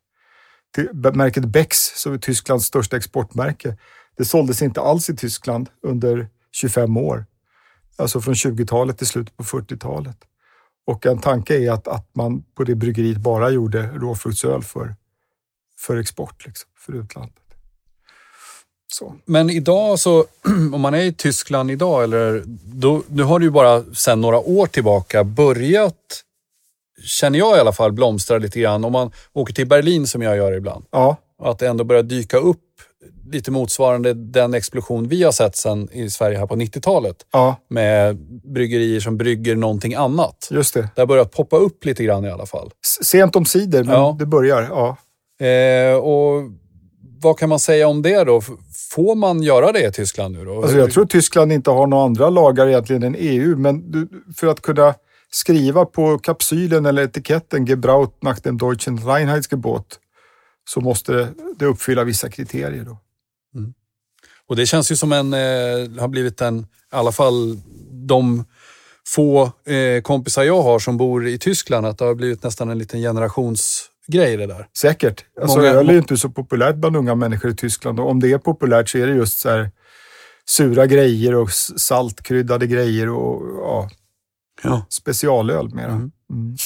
Märket 1.13 1.45
Becks, 1.45 1.93
som 2.03 2.13
är 2.15 2.19
Tysklands 2.19 2.67
största 2.67 2.97
exportmärke, 2.97 3.77
det 4.17 4.25
såldes 4.25 4.63
inte 4.63 4.81
alls 4.81 5.11
i 5.11 5.17
Tyskland 5.17 5.69
under 5.87 6.29
25 6.53 6.97
år. 6.97 7.27
Alltså 8.01 8.21
från 8.21 8.35
20-talet 8.35 8.99
till 8.99 9.07
slutet 9.07 9.37
på 9.37 9.43
40-talet. 9.43 10.17
Och 10.87 11.07
en 11.07 11.19
tanke 11.19 11.59
är 11.59 11.71
att, 11.71 11.89
att 11.89 12.09
man 12.13 12.43
på 12.55 12.65
det 12.65 12.75
bryggeriet 12.75 13.19
bara 13.19 13.51
gjorde 13.51 13.87
råfruktsöl 13.87 14.63
för, 14.63 14.95
för 15.79 15.97
export, 15.97 16.47
liksom, 16.47 16.71
för 16.79 16.93
utlandet. 16.93 17.35
Så. 18.93 19.15
Men 19.25 19.51
idag 19.51 19.99
så, 19.99 20.25
om 20.73 20.81
man 20.81 20.95
är 20.95 21.03
i 21.03 21.13
Tyskland 21.13 21.71
idag, 21.71 22.05
eller, 22.05 22.43
då, 22.65 23.03
nu 23.09 23.23
har 23.23 23.39
det 23.39 23.45
ju 23.45 23.51
bara 23.51 23.85
sedan 23.95 24.21
några 24.21 24.39
år 24.39 24.67
tillbaka 24.67 25.25
börjat, 25.25 26.25
känner 27.05 27.39
jag 27.39 27.57
i 27.57 27.61
alla 27.61 27.73
fall, 27.73 27.93
blomstra 27.93 28.39
lite 28.39 28.61
grann. 28.61 28.85
Om 28.85 28.93
man 28.93 29.13
åker 29.33 29.55
till 29.55 29.67
Berlin 29.67 30.07
som 30.07 30.23
jag 30.23 30.37
gör 30.37 30.53
ibland. 30.53 30.85
Ja, 30.91 31.17
Att 31.39 31.59
det 31.59 31.69
ändå 31.69 31.85
börjar 31.85 32.03
dyka 32.03 32.39
upp 32.39 32.59
lite 33.33 33.51
motsvarande 33.51 34.15
den 34.15 34.55
explosion 34.55 35.09
vi 35.09 35.23
har 35.23 35.33
sett 35.33 35.57
sen 35.57 35.89
i 35.93 36.11
Sverige 36.11 36.39
här 36.39 36.47
på 36.47 36.57
90-talet. 36.57 37.17
ja, 37.33 37.57
Med 37.69 38.17
bryggerier 38.53 39.01
som 39.01 39.17
brygger 39.17 39.57
någonting 39.57 39.95
annat. 39.95 40.49
just 40.51 40.75
det. 40.75 40.89
Det 40.95 41.01
har 41.03 41.07
börjat 41.07 41.31
poppa 41.33 41.57
upp 41.57 41.85
lite 41.85 42.05
grann 42.05 42.25
i 42.25 42.31
alla 42.31 42.47
fall. 42.47 42.71
S- 42.85 43.05
Sent 43.09 43.37
om 43.37 43.45
sidor, 43.45 43.85
men 43.85 43.95
Ja. 43.95 44.17
det 44.19 44.27
börjar. 44.27 44.63
Ja. 44.63 44.97
Eh, 45.47 45.95
och 45.97 46.43
vad 47.23 47.39
kan 47.39 47.49
man 47.49 47.59
säga 47.59 47.89
om 47.89 48.03
det 48.03 48.25
då? 48.25 48.41
Får 48.95 49.15
man 49.15 49.43
göra 49.43 49.73
det 49.73 49.87
i 49.89 49.93
Tyskland 49.93 50.35
nu 50.39 50.45
då? 50.45 50.63
Alltså 50.63 50.77
jag 50.79 50.91
tror 50.93 51.05
Tyskland 51.07 51.53
inte 51.53 51.71
har 51.71 51.87
några 51.87 52.05
andra 52.05 52.31
lagar 52.31 52.67
egentligen 52.69 53.03
än 53.03 53.17
EU, 53.19 53.57
men 53.57 53.91
du, 53.91 54.09
för 54.37 54.47
att 54.47 54.61
kunna 54.63 54.95
skriva 55.33 55.85
på 55.85 56.19
kapsylen 56.19 56.87
eller 56.87 57.03
etiketten 57.03 57.67
Gebraut 57.67 58.23
nach 58.23 58.41
dem 58.41 58.59
deutschen 58.59 58.99
Reinheitsgebot 58.99 59.99
så 60.75 60.81
måste 60.81 61.29
det, 61.59 61.67
uppfylla 61.67 62.05
vissa 62.05 62.31
kriterier. 62.31 62.85
Då. 62.85 62.99
Och 64.49 64.57
det 64.57 64.67
känns 64.67 64.93
ju 64.93 64.97
som 64.97 65.13
en, 65.13 65.33
eh, 65.35 66.01
har 66.01 66.09
blivit 66.09 66.41
en, 66.41 66.59
i 66.59 66.65
alla 66.91 67.13
fall 67.13 67.59
de 67.93 68.45
få 69.09 69.53
eh, 69.67 70.03
kompisar 70.03 70.43
jag 70.43 70.63
har 70.63 70.79
som 70.79 70.97
bor 70.97 71.27
i 71.29 71.39
Tyskland, 71.39 71.87
att 71.87 71.99
det 71.99 72.05
har 72.05 72.15
blivit 72.15 72.43
nästan 72.43 72.71
en 72.71 72.79
liten 72.79 73.01
generationsgrej 73.01 74.37
det 74.37 74.47
där. 74.47 74.69
Säkert. 74.77 75.25
Alltså, 75.41 75.57
Många- 75.59 75.71
öl 75.71 75.89
är 75.89 75.93
ju 75.93 75.99
inte 75.99 76.17
så 76.17 76.29
populärt 76.31 76.77
bland 76.77 76.97
unga 76.97 77.15
människor 77.15 77.51
i 77.51 77.55
Tyskland 77.57 78.01
och 78.01 78.11
om 78.11 78.21
det 78.21 78.33
är 78.33 78.39
populärt 78.39 78.89
så 78.89 78.99
är 78.99 79.07
det 79.07 79.15
just 79.15 79.39
så 79.39 79.49
här 79.51 79.71
sura 80.49 80.87
grejer 80.87 81.35
och 81.35 81.51
saltkryddade 81.77 82.67
grejer 82.67 83.09
och 83.09 83.43
ja, 83.65 83.91
Ja. 84.63 84.87
specialöl 84.89 85.75
mera. 85.75 85.93
Mm. 85.93 86.11
Mm. 86.31 86.57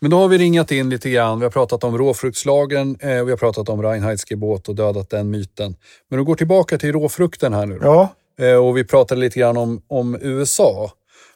Men 0.00 0.10
då 0.10 0.18
har 0.18 0.28
vi 0.28 0.38
ringat 0.38 0.70
in 0.70 0.90
lite 0.90 1.10
grann. 1.10 1.38
Vi 1.38 1.44
har 1.44 1.50
pratat 1.50 1.84
om 1.84 1.98
råfruktslagen, 1.98 2.96
eh, 3.00 3.24
vi 3.24 3.30
har 3.30 3.36
pratat 3.36 3.68
om 3.68 3.82
Reinheitsgebot 3.82 4.68
och 4.68 4.74
dödat 4.74 5.10
den 5.10 5.30
myten. 5.30 5.76
Men 6.10 6.18
vi 6.18 6.24
går 6.24 6.34
tillbaka 6.34 6.78
till 6.78 6.92
råfrukten 6.92 7.52
här 7.52 7.66
nu 7.66 7.78
då. 7.78 7.86
Ja, 7.86 8.14
Eh, 8.40 8.54
och 8.54 8.76
vi 8.76 8.84
pratade 8.84 9.20
lite 9.20 9.38
grann 9.38 9.56
om, 9.56 9.82
om 9.88 10.18
USA. 10.20 10.92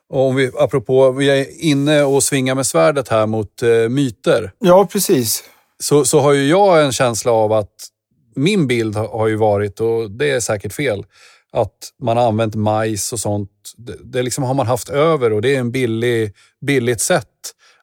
Och 0.09 0.27
om 0.27 0.37
vi, 0.37 0.51
apropå, 0.59 1.11
vi 1.11 1.31
är 1.31 1.47
inne 1.65 2.03
och 2.03 2.23
svingar 2.23 2.55
med 2.55 2.67
svärdet 2.67 3.09
här 3.09 3.27
mot 3.27 3.63
eh, 3.63 3.89
myter. 3.89 4.53
ja, 4.59 4.89
precis. 4.93 5.45
Så, 5.79 6.05
så 6.05 6.21
har 6.21 6.33
ju 6.33 6.49
jag 6.49 6.85
en 6.85 6.93
känsla 6.93 7.33
av 7.33 7.53
att 7.53 7.75
min 8.37 8.67
bild 8.67 8.97
har, 8.97 9.09
har 9.09 9.29
ju 9.29 9.37
varit, 9.37 9.81
och 9.81 10.11
det 10.11 10.31
är 10.31 10.41
säkert 10.41 10.73
fel, 10.73 11.05
att 11.53 11.75
man 12.03 12.17
har 12.17 12.29
använt 12.29 12.55
majs 12.55 13.13
och 13.13 13.19
sånt. 13.19 13.51
Det, 13.77 13.97
det 14.05 14.23
liksom 14.23 14.45
har 14.45 14.55
man 14.55 14.67
haft 14.67 14.89
över 14.89 15.33
och 15.33 15.43
det 15.43 15.55
är 15.55 15.61
en 15.61 15.71
billig, 15.71 16.35
billigt 16.61 17.01
sätt 17.01 17.27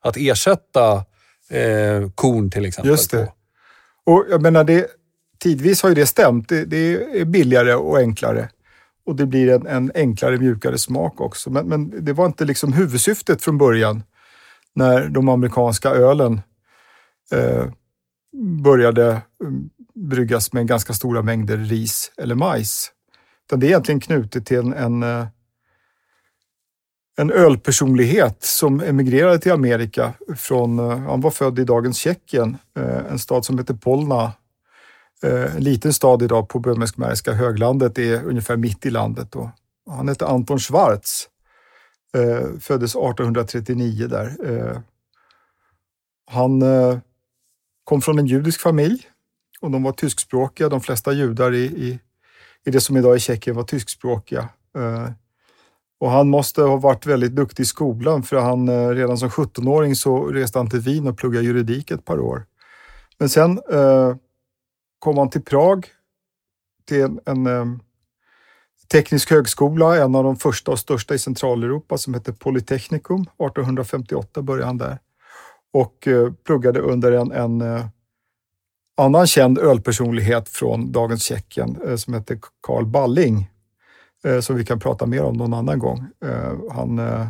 att 0.07 0.17
ersätta 0.17 0.93
eh, 1.49 2.09
korn 2.15 2.51
till 2.51 2.65
exempel. 2.65 2.91
Just 2.91 3.11
det. 3.11 3.25
på. 3.25 3.31
Och 4.11 4.25
jag 4.29 4.41
menar, 4.41 4.63
det, 4.63 4.87
tidvis 5.39 5.81
har 5.81 5.89
ju 5.89 5.95
det 5.95 6.05
stämt. 6.05 6.49
Det, 6.49 6.65
det 6.65 6.93
är 7.21 7.25
billigare 7.25 7.73
och 7.73 7.97
enklare. 7.97 8.49
Och 9.05 9.15
det 9.15 9.25
blir 9.25 9.49
en, 9.49 9.67
en 9.67 9.91
enklare, 9.95 10.37
mjukare 10.37 10.77
smak 10.77 11.21
också. 11.21 11.49
Men, 11.49 11.67
men 11.67 12.05
det 12.05 12.13
var 12.13 12.25
inte 12.25 12.45
liksom 12.45 12.73
huvudsyftet 12.73 13.41
från 13.41 13.57
början 13.57 14.03
när 14.75 15.07
de 15.09 15.29
amerikanska 15.29 15.89
ölen 15.89 16.41
eh, 17.31 17.65
började 18.63 19.21
mm, 19.43 19.69
bryggas 19.95 20.53
med 20.53 20.67
ganska 20.67 20.93
stora 20.93 21.21
mängder 21.21 21.57
ris 21.57 22.11
eller 22.17 22.35
majs. 22.35 22.91
Utan 23.45 23.59
det 23.59 23.65
är 23.65 23.69
egentligen 23.69 23.99
knutet 23.99 24.45
till 24.45 24.57
en, 24.57 24.73
en, 24.73 25.03
eh, 25.03 25.27
en 27.19 27.31
ölpersonlighet 27.31 28.43
som 28.43 28.81
emigrerade 28.81 29.39
till 29.39 29.51
Amerika 29.51 30.13
från, 30.35 30.79
eh, 30.79 30.97
han 30.99 31.21
var 31.21 31.31
född 31.31 31.59
i 31.59 31.63
dagens 31.63 31.97
Tjeckien, 31.97 32.57
eh, 32.77 33.11
en 33.11 33.19
stad 33.19 33.45
som 33.45 33.57
heter 33.57 33.73
Polna. 33.73 34.31
Eh, 35.23 35.55
en 35.55 35.63
liten 35.63 35.93
stad 35.93 36.21
idag 36.21 36.49
på 36.49 36.59
Böhmisk-Mähriska 36.59 37.31
höglandet, 37.31 37.95
det 37.95 38.13
är 38.13 38.25
ungefär 38.25 38.57
mitt 38.57 38.85
i 38.85 38.89
landet. 38.89 39.31
Då. 39.31 39.51
Han 39.89 40.07
hette 40.07 40.25
Anton 40.25 40.59
Schwarz, 40.59 41.29
föddes 42.59 42.95
1839 42.95 44.07
där. 44.07 44.35
Han 46.31 46.63
kom 47.83 48.01
från 48.01 48.19
en 48.19 48.27
judisk 48.27 48.61
familj 48.61 49.07
och 49.61 49.71
de 49.71 49.83
var 49.83 49.91
tyskspråkiga. 49.91 50.69
De 50.69 50.81
flesta 50.81 51.11
judar 51.11 51.53
i, 51.53 51.63
i, 51.63 51.99
i 52.65 52.71
det 52.71 52.81
som 52.81 52.97
idag 52.97 53.15
är 53.15 53.19
Tjeckien 53.19 53.55
var 53.55 53.63
tyskspråkiga. 53.63 54.49
Och 55.99 56.11
han 56.11 56.29
måste 56.29 56.61
ha 56.61 56.77
varit 56.77 57.05
väldigt 57.05 57.35
duktig 57.35 57.63
i 57.63 57.65
skolan 57.65 58.23
för 58.23 58.37
han 58.37 58.69
eh, 58.69 58.89
redan 58.89 59.17
som 59.17 59.29
17-åring 59.29 59.95
så 59.95 60.25
reste 60.25 60.59
han 60.59 60.69
till 60.69 60.79
Wien 60.79 61.07
och 61.07 61.17
pluggade 61.17 61.45
juridik 61.45 61.91
ett 61.91 62.05
par 62.05 62.19
år. 62.19 62.45
Men 63.17 63.29
sen 63.29 63.59
eh, 63.71 64.15
kom 64.99 65.17
han 65.17 65.29
till 65.29 65.41
Prag 65.41 65.87
till 66.87 67.01
en, 67.01 67.19
en 67.25 67.47
eh, 67.47 67.65
teknisk 68.91 69.31
högskola, 69.31 69.97
en 69.97 70.15
av 70.15 70.23
de 70.23 70.35
första 70.35 70.71
och 70.71 70.79
största 70.79 71.13
i 71.13 71.19
Centraleuropa 71.19 71.97
som 71.97 72.13
hette 72.13 72.33
Polytechnicum. 72.33 73.21
1858 73.21 74.41
började 74.41 74.65
han 74.65 74.77
där 74.77 74.99
och 75.73 76.07
eh, 76.07 76.31
pluggade 76.31 76.79
under 76.79 77.11
en, 77.11 77.31
en 77.31 77.61
eh, 77.61 77.85
annan 78.97 79.27
känd 79.27 79.59
ölpersonlighet 79.59 80.49
från 80.49 80.91
dagens 80.91 81.23
Tjeckien 81.23 81.77
eh, 81.87 81.95
som 81.95 82.13
hette 82.13 82.39
Carl 82.61 82.85
Balling 82.85 83.49
Eh, 84.25 84.39
som 84.39 84.55
vi 84.55 84.65
kan 84.65 84.79
prata 84.79 85.05
mer 85.05 85.23
om 85.23 85.37
någon 85.37 85.53
annan 85.53 85.79
gång. 85.79 86.05
Eh, 86.25 86.53
han 86.71 86.99
eh, 86.99 87.27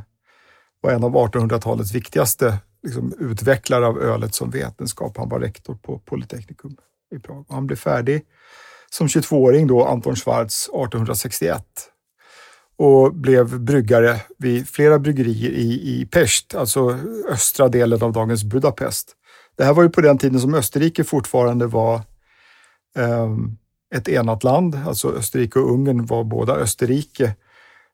var 0.81 0.91
en 0.91 1.03
av 1.03 1.15
1800-talets 1.15 1.93
viktigaste 1.93 2.57
liksom, 2.83 3.13
utvecklare 3.19 3.87
av 3.87 4.01
ölet 4.01 4.35
som 4.35 4.49
vetenskap. 4.49 5.17
Han 5.17 5.29
var 5.29 5.39
rektor 5.39 5.75
på 5.75 5.99
Polytechnicum 5.99 6.77
i 7.15 7.19
Prag. 7.19 7.45
Och 7.47 7.55
han 7.55 7.67
blev 7.67 7.77
färdig 7.77 8.25
som 8.91 9.07
22-åring 9.07 9.67
då, 9.67 9.85
Anton 9.85 10.15
Schwarz, 10.15 10.63
1861 10.63 11.63
och 12.77 13.13
blev 13.13 13.59
bryggare 13.59 14.21
vid 14.37 14.69
flera 14.69 14.99
bryggerier 14.99 15.51
i, 15.51 16.01
i 16.01 16.05
Pest, 16.05 16.55
alltså 16.55 16.99
östra 17.29 17.67
delen 17.67 18.03
av 18.03 18.11
dagens 18.11 18.43
Budapest. 18.43 19.15
Det 19.57 19.63
här 19.63 19.73
var 19.73 19.83
ju 19.83 19.89
på 19.89 20.01
den 20.01 20.17
tiden 20.17 20.39
som 20.39 20.53
Österrike 20.53 21.03
fortfarande 21.03 21.67
var 21.67 22.01
ehm, 22.95 23.57
ett 23.95 24.09
enat 24.09 24.43
land, 24.43 24.75
alltså 24.75 25.13
Österrike 25.13 25.59
och 25.59 25.71
Ungern 25.71 26.05
var 26.05 26.23
båda 26.23 26.55
Österrike. 26.55 27.35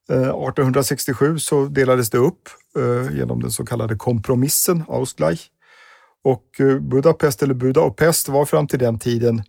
Eh, 0.09 0.17
1867 0.17 1.39
så 1.39 1.65
delades 1.65 2.09
det 2.09 2.17
upp 2.17 2.49
eh, 2.77 3.17
genom 3.17 3.41
den 3.41 3.51
så 3.51 3.65
kallade 3.65 3.95
kompromissen, 3.95 4.83
Ausgleich. 4.87 5.49
Och 6.23 6.59
eh, 6.59 6.79
Budapest, 6.79 7.43
eller 7.43 7.53
Buda 7.53 7.81
och 7.81 7.97
Pest, 7.97 8.29
var 8.29 8.45
fram 8.45 8.67
till 8.67 8.79
den 8.79 8.99
tiden 8.99 9.43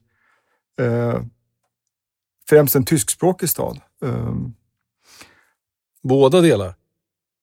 främst 2.49 2.77
en 2.77 2.85
tyskspråkig 2.85 3.49
stad. 3.49 3.81
Båda 6.03 6.41
delar. 6.41 6.75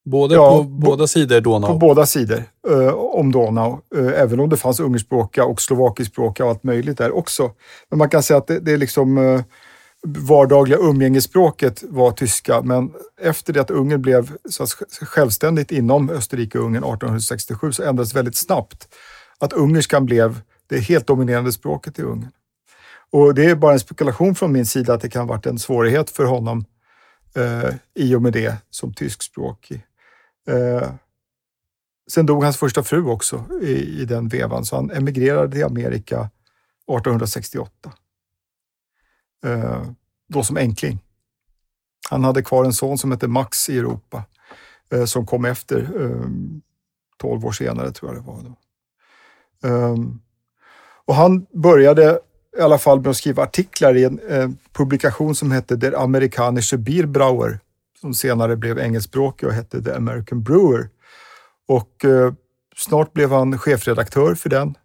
Både 0.06 0.36
Ja, 0.36 0.58
på 0.58 0.64
båda 0.64 1.08
sidor 1.08 1.42
Donau. 1.42 1.68
På 1.68 1.78
båda 1.78 2.06
sidor 2.06 2.44
eh, 2.70 2.94
om 2.94 3.32
Donau, 3.32 3.80
eh, 3.96 4.22
även 4.22 4.40
om 4.40 4.50
det 4.50 4.58
fanns 4.58 4.80
ungerspråkiga 4.80 5.46
och 5.46 5.62
slovakiskspråkiga 5.62 6.46
och 6.46 6.52
allt 6.52 6.64
möjligt 6.64 6.98
där 6.98 7.12
också. 7.12 7.52
Men 7.90 7.98
man 7.98 8.10
kan 8.10 8.24
säga 8.24 8.38
att 8.38 8.48
det, 8.48 8.60
det 8.60 8.72
är 8.72 8.78
liksom 8.78 9.18
eh, 9.18 9.42
vardagliga 10.08 10.78
umgängesspråket 10.78 11.84
var 11.90 12.12
tyska, 12.12 12.62
men 12.62 12.92
efter 13.22 13.54
det 13.54 13.62
att 13.62 13.72
Ungern 13.72 14.02
blev 14.02 14.32
så 14.50 14.66
självständigt 15.02 15.72
inom 15.72 16.10
Österrike 16.10 16.60
och 16.60 16.66
Ungern 16.66 16.84
1867 16.84 17.72
så 17.72 17.84
ändrades 17.84 18.16
väldigt 18.16 18.36
snabbt 18.36 18.88
att 19.40 19.54
ungerskan 19.54 20.06
blev 20.06 20.42
det 20.68 20.80
helt 20.80 21.08
dominerande 21.08 21.52
språket 21.52 22.00
i 22.00 22.02
Ungern. 22.02 22.32
Och 23.12 23.34
det 23.34 23.46
är 23.46 23.56
bara 23.56 23.74
en 23.74 23.80
spekulation 23.80 24.36
från 24.36 24.52
min 24.52 24.66
sida 24.66 24.94
att 24.94 25.02
det 25.02 25.10
kan 25.10 25.22
ha 25.22 25.28
varit 25.28 25.46
en 25.46 25.60
svårighet 25.60 26.10
för 26.10 26.26
honom 26.26 26.66
eh, 27.36 27.74
i 27.96 28.16
och 28.16 28.22
med 28.22 28.34
det 28.34 28.56
som 28.70 28.94
tyskspråkig. 28.94 29.86
Eh, 30.48 30.94
sen 32.12 32.26
dog 32.26 32.44
hans 32.44 32.58
första 32.58 32.84
fru 32.84 33.06
också 33.06 33.46
i, 33.62 34.02
i 34.02 34.06
den 34.06 34.28
vevan, 34.28 34.66
så 34.66 34.76
han 34.76 34.92
emigrerade 34.92 35.52
till 35.52 35.66
Amerika 35.66 36.30
1868. 36.88 37.92
Eh, 39.46 39.84
då 40.30 40.44
som 40.44 40.58
enkling. 40.58 41.00
Han 42.10 42.24
hade 42.24 42.44
kvar 42.44 42.66
en 42.66 42.74
son 42.74 42.98
som 42.98 43.12
hette 43.12 43.28
Max 43.28 43.70
i 43.70 43.78
Europa, 43.78 44.24
eh, 44.92 45.06
som 45.06 45.26
kom 45.26 45.46
efter 45.46 45.80
ehm, 45.80 46.62
12 47.18 47.46
år 47.46 47.52
senare, 47.52 47.92
tror 47.92 48.14
jag 48.14 48.24
det 48.24 48.28
var. 48.28 48.44
Då. 48.44 48.58
Ehm, 49.68 50.20
och 51.06 51.16
han 51.16 51.46
började 51.54 52.20
i 52.58 52.62
alla 52.62 52.78
fall 52.78 53.02
med 53.02 53.08
att 53.08 53.18
skriva 53.18 53.44
artiklar 53.44 53.98
i 53.98 54.04
en 54.04 54.20
eh, 54.20 54.50
publikation 54.74 55.36
som 55.36 55.52
hette 55.52 55.76
Der 55.76 56.04
amerikanische 56.04 56.78
Bierbrauer 56.78 57.60
som 58.02 58.14
senare 58.14 58.56
blev 58.58 58.80
engelskspråkig 58.80 59.50
och 59.50 59.54
hette 59.54 59.84
The 59.84 59.92
American 59.92 60.44
Brewer. 60.44 60.90
Och 61.68 62.06
eh, 62.06 62.34
snart 62.76 63.14
blev 63.14 63.32
han 63.32 63.58
chefredaktör 63.58 64.36
för 64.36 64.50
den 64.50 64.78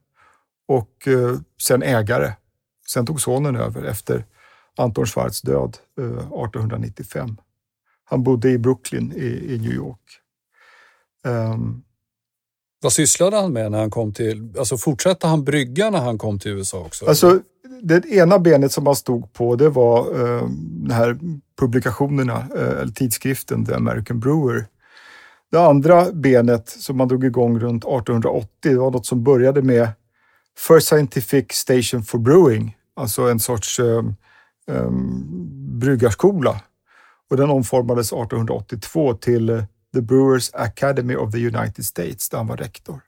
och 0.68 1.08
eh, 1.08 1.38
sen 1.62 1.82
ägare. 1.82 2.32
Sen 2.92 3.06
tog 3.06 3.20
sonen 3.20 3.56
över 3.56 3.84
efter 3.84 4.26
Anton 4.76 5.06
Schwarz 5.06 5.42
död 5.42 5.76
eh, 5.98 6.04
1895. 6.06 7.36
Han 8.04 8.22
bodde 8.22 8.50
i 8.50 8.58
Brooklyn 8.58 9.12
i, 9.12 9.54
i 9.54 9.58
New 9.58 9.72
York. 9.72 10.20
Um, 11.24 11.82
Vad 12.82 12.92
sysslade 12.92 13.36
han 13.36 13.52
med 13.52 13.70
när 13.70 13.78
han 13.78 13.90
kom 13.90 14.12
till... 14.12 14.54
Alltså 14.58 14.78
fortsatte 14.78 15.26
han 15.26 15.44
brygga 15.44 15.90
när 15.90 15.98
han 15.98 16.18
kom 16.18 16.38
till 16.38 16.50
USA 16.50 16.78
också? 16.78 17.06
Alltså, 17.06 17.40
det 17.82 18.06
ena 18.06 18.38
benet 18.38 18.72
som 18.72 18.86
han 18.86 18.96
stod 18.96 19.32
på 19.32 19.56
det 19.56 19.68
var 19.68 19.98
eh, 19.98 20.48
de 20.58 20.94
här 20.94 21.18
publikationerna, 21.58 22.46
eh, 22.56 22.80
eller 22.80 22.92
tidskriften 22.92 23.64
The 23.64 23.74
American 23.74 24.20
Brewer. 24.20 24.66
Det 25.50 25.58
andra 25.60 26.12
benet 26.12 26.68
som 26.68 26.96
man 26.96 27.08
drog 27.08 27.24
igång 27.24 27.58
runt 27.58 27.84
1880 27.84 28.48
det 28.60 28.76
var 28.76 28.90
något 28.90 29.06
som 29.06 29.24
började 29.24 29.62
med 29.62 29.88
First 30.58 30.86
Scientific 30.86 31.46
Station 31.52 32.02
for 32.02 32.18
Brewing, 32.18 32.76
alltså 32.94 33.22
en 33.22 33.40
sorts 33.40 33.78
eh, 33.78 34.04
eh, 34.68 34.90
bryggarskola. 35.80 36.60
Och 37.30 37.36
den 37.36 37.50
omformades 37.50 38.06
1882 38.06 39.14
till 39.14 39.64
The 39.94 40.00
Brewers 40.00 40.54
Academy 40.54 41.16
of 41.16 41.32
the 41.32 41.38
United 41.38 41.84
States 41.84 42.28
där 42.28 42.38
han 42.38 42.46
var 42.46 42.56
rektor. 42.56 43.00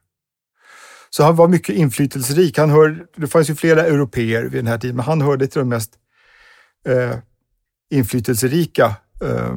Så 1.11 1.23
han 1.23 1.37
var 1.37 1.49
mycket 1.49 1.75
inflytelserik. 1.75 2.59
Han 2.59 2.71
hör, 2.71 3.07
det 3.17 3.27
fanns 3.27 3.50
ju 3.50 3.55
flera 3.55 3.87
europeer 3.87 4.43
vid 4.43 4.53
den 4.53 4.67
här 4.67 4.79
tiden, 4.79 4.97
men 4.97 5.05
han 5.05 5.21
hörde 5.21 5.47
till 5.47 5.59
de 5.59 5.69
mest 5.69 5.93
eh, 6.87 7.17
inflytelserika 7.91 8.97
eh, 9.25 9.57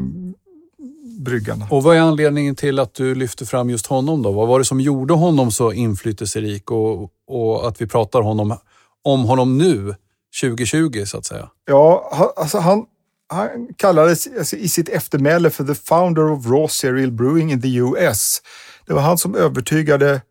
bryggarna. 1.20 1.68
Och 1.70 1.84
vad 1.84 1.96
är 1.96 2.00
anledningen 2.00 2.56
till 2.56 2.80
att 2.80 2.94
du 2.94 3.16
lyfter 3.16 3.46
fram 3.46 3.70
just 3.70 3.88
honom 3.88 4.22
då? 4.22 4.32
Vad 4.32 4.48
var 4.48 4.60
det 4.60 4.66
som 4.66 4.82
gjorde 4.82 5.14
honom 5.14 5.52
så 5.52 5.72
inflytelserik 5.72 6.72
och, 6.72 7.10
och 7.28 7.68
att 7.68 7.82
vi 7.82 7.88
pratar 7.88 8.22
honom, 8.22 8.58
om 9.04 9.24
honom 9.24 9.58
nu, 9.58 9.96
2020 10.42 11.04
så 11.06 11.18
att 11.18 11.26
säga? 11.26 11.50
Ja, 11.66 12.12
alltså 12.36 12.58
han, 12.58 12.86
han 13.28 13.50
kallades 13.78 14.28
alltså, 14.38 14.56
i 14.56 14.68
sitt 14.68 14.90
eftermäle 14.90 15.50
för 15.50 15.64
the 15.64 15.76
founder 15.76 16.32
of 16.32 16.46
raw 16.46 16.68
cereal 16.68 17.12
brewing 17.12 17.52
in 17.52 17.62
the 17.62 17.76
US. 17.76 18.42
Det 18.88 18.94
var 18.94 19.02
han 19.02 19.18
som 19.18 19.36
övertygade 19.36 20.22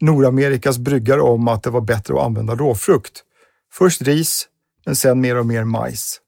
Nordamerikas 0.00 0.78
bryggare 0.78 1.20
om 1.20 1.48
att 1.48 1.62
det 1.62 1.70
var 1.70 1.80
bättre 1.80 2.14
att 2.14 2.20
använda 2.20 2.54
råfrukt. 2.54 3.24
Först 3.72 4.02
ris, 4.02 4.48
men 4.86 4.96
sen 4.96 5.20
mer 5.20 5.36
och 5.36 5.46
mer 5.46 5.64
majs. 5.64 6.20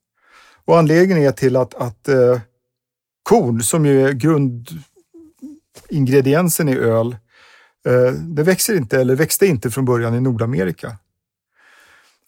Och 0.64 0.78
anledningen 0.78 1.18
är 1.18 1.32
till 1.32 1.56
att, 1.56 1.74
att 1.74 2.08
eh, 2.08 2.40
korn, 3.22 3.62
som 3.62 3.86
ju 3.86 4.06
är 4.06 4.12
grundingrediensen 4.12 6.68
i 6.68 6.76
öl, 6.76 7.16
eh, 7.86 8.12
det 8.12 8.42
växer 8.42 8.76
inte, 8.76 9.00
eller 9.00 9.16
växte 9.16 9.46
inte 9.46 9.70
från 9.70 9.84
början 9.84 10.14
i 10.14 10.20
Nordamerika. 10.20 10.96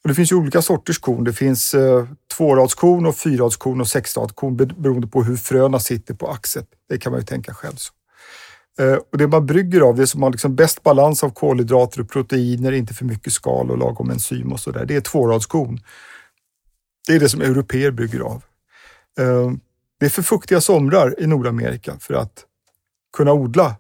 Och 0.03 0.09
det 0.09 0.15
finns 0.15 0.33
ju 0.33 0.37
olika 0.37 0.63
sorters 0.63 0.99
korn. 0.99 1.25
Det 1.25 1.33
finns 1.33 1.75
eh, 1.75 2.07
tvåradskorn 2.37 3.07
och 3.07 3.17
fyradskorn 3.17 3.81
och 3.81 3.89
sexradskorn 3.89 4.57
beroende 4.57 5.07
på 5.07 5.23
hur 5.23 5.37
fröna 5.37 5.81
sitter 5.81 6.15
på 6.15 6.29
axet. 6.29 6.69
Det 6.89 6.99
kan 6.99 7.13
man 7.13 7.21
ju 7.21 7.27
tänka 7.27 7.55
själv. 7.55 7.77
Så. 7.77 7.93
Eh, 8.79 8.95
och 9.13 9.19
det 9.19 9.27
man 9.27 9.47
brygger 9.47 9.81
av, 9.81 9.97
det 9.97 10.07
som 10.07 10.23
har 10.23 10.31
liksom 10.31 10.55
bäst 10.55 10.83
balans 10.83 11.25
av 11.25 11.31
kolhydrater 11.31 12.01
och 12.01 12.11
proteiner, 12.11 12.73
inte 12.73 12.95
för 12.95 13.05
mycket 13.05 13.33
skal 13.33 13.71
och 13.71 13.79
lagom 13.79 14.11
enzym 14.11 14.53
och 14.53 14.61
sådär, 14.61 14.85
det 14.85 14.97
är 14.97 15.01
tvåradskorn. 15.01 15.81
Det 17.07 17.15
är 17.15 17.21
det 17.21 17.29
som 17.29 17.41
europeer 17.41 17.91
brygger 17.91 18.21
av. 18.21 18.45
Eh, 19.19 19.53
det 20.01 20.07
är 20.07 20.11
för 20.11 20.23
fuktiga 20.23 20.61
somrar 20.61 21.15
i 21.19 21.27
Nordamerika 21.27 21.97
för 22.01 22.15
att 22.15 22.45
kunna 23.17 23.33
odla 23.33 23.77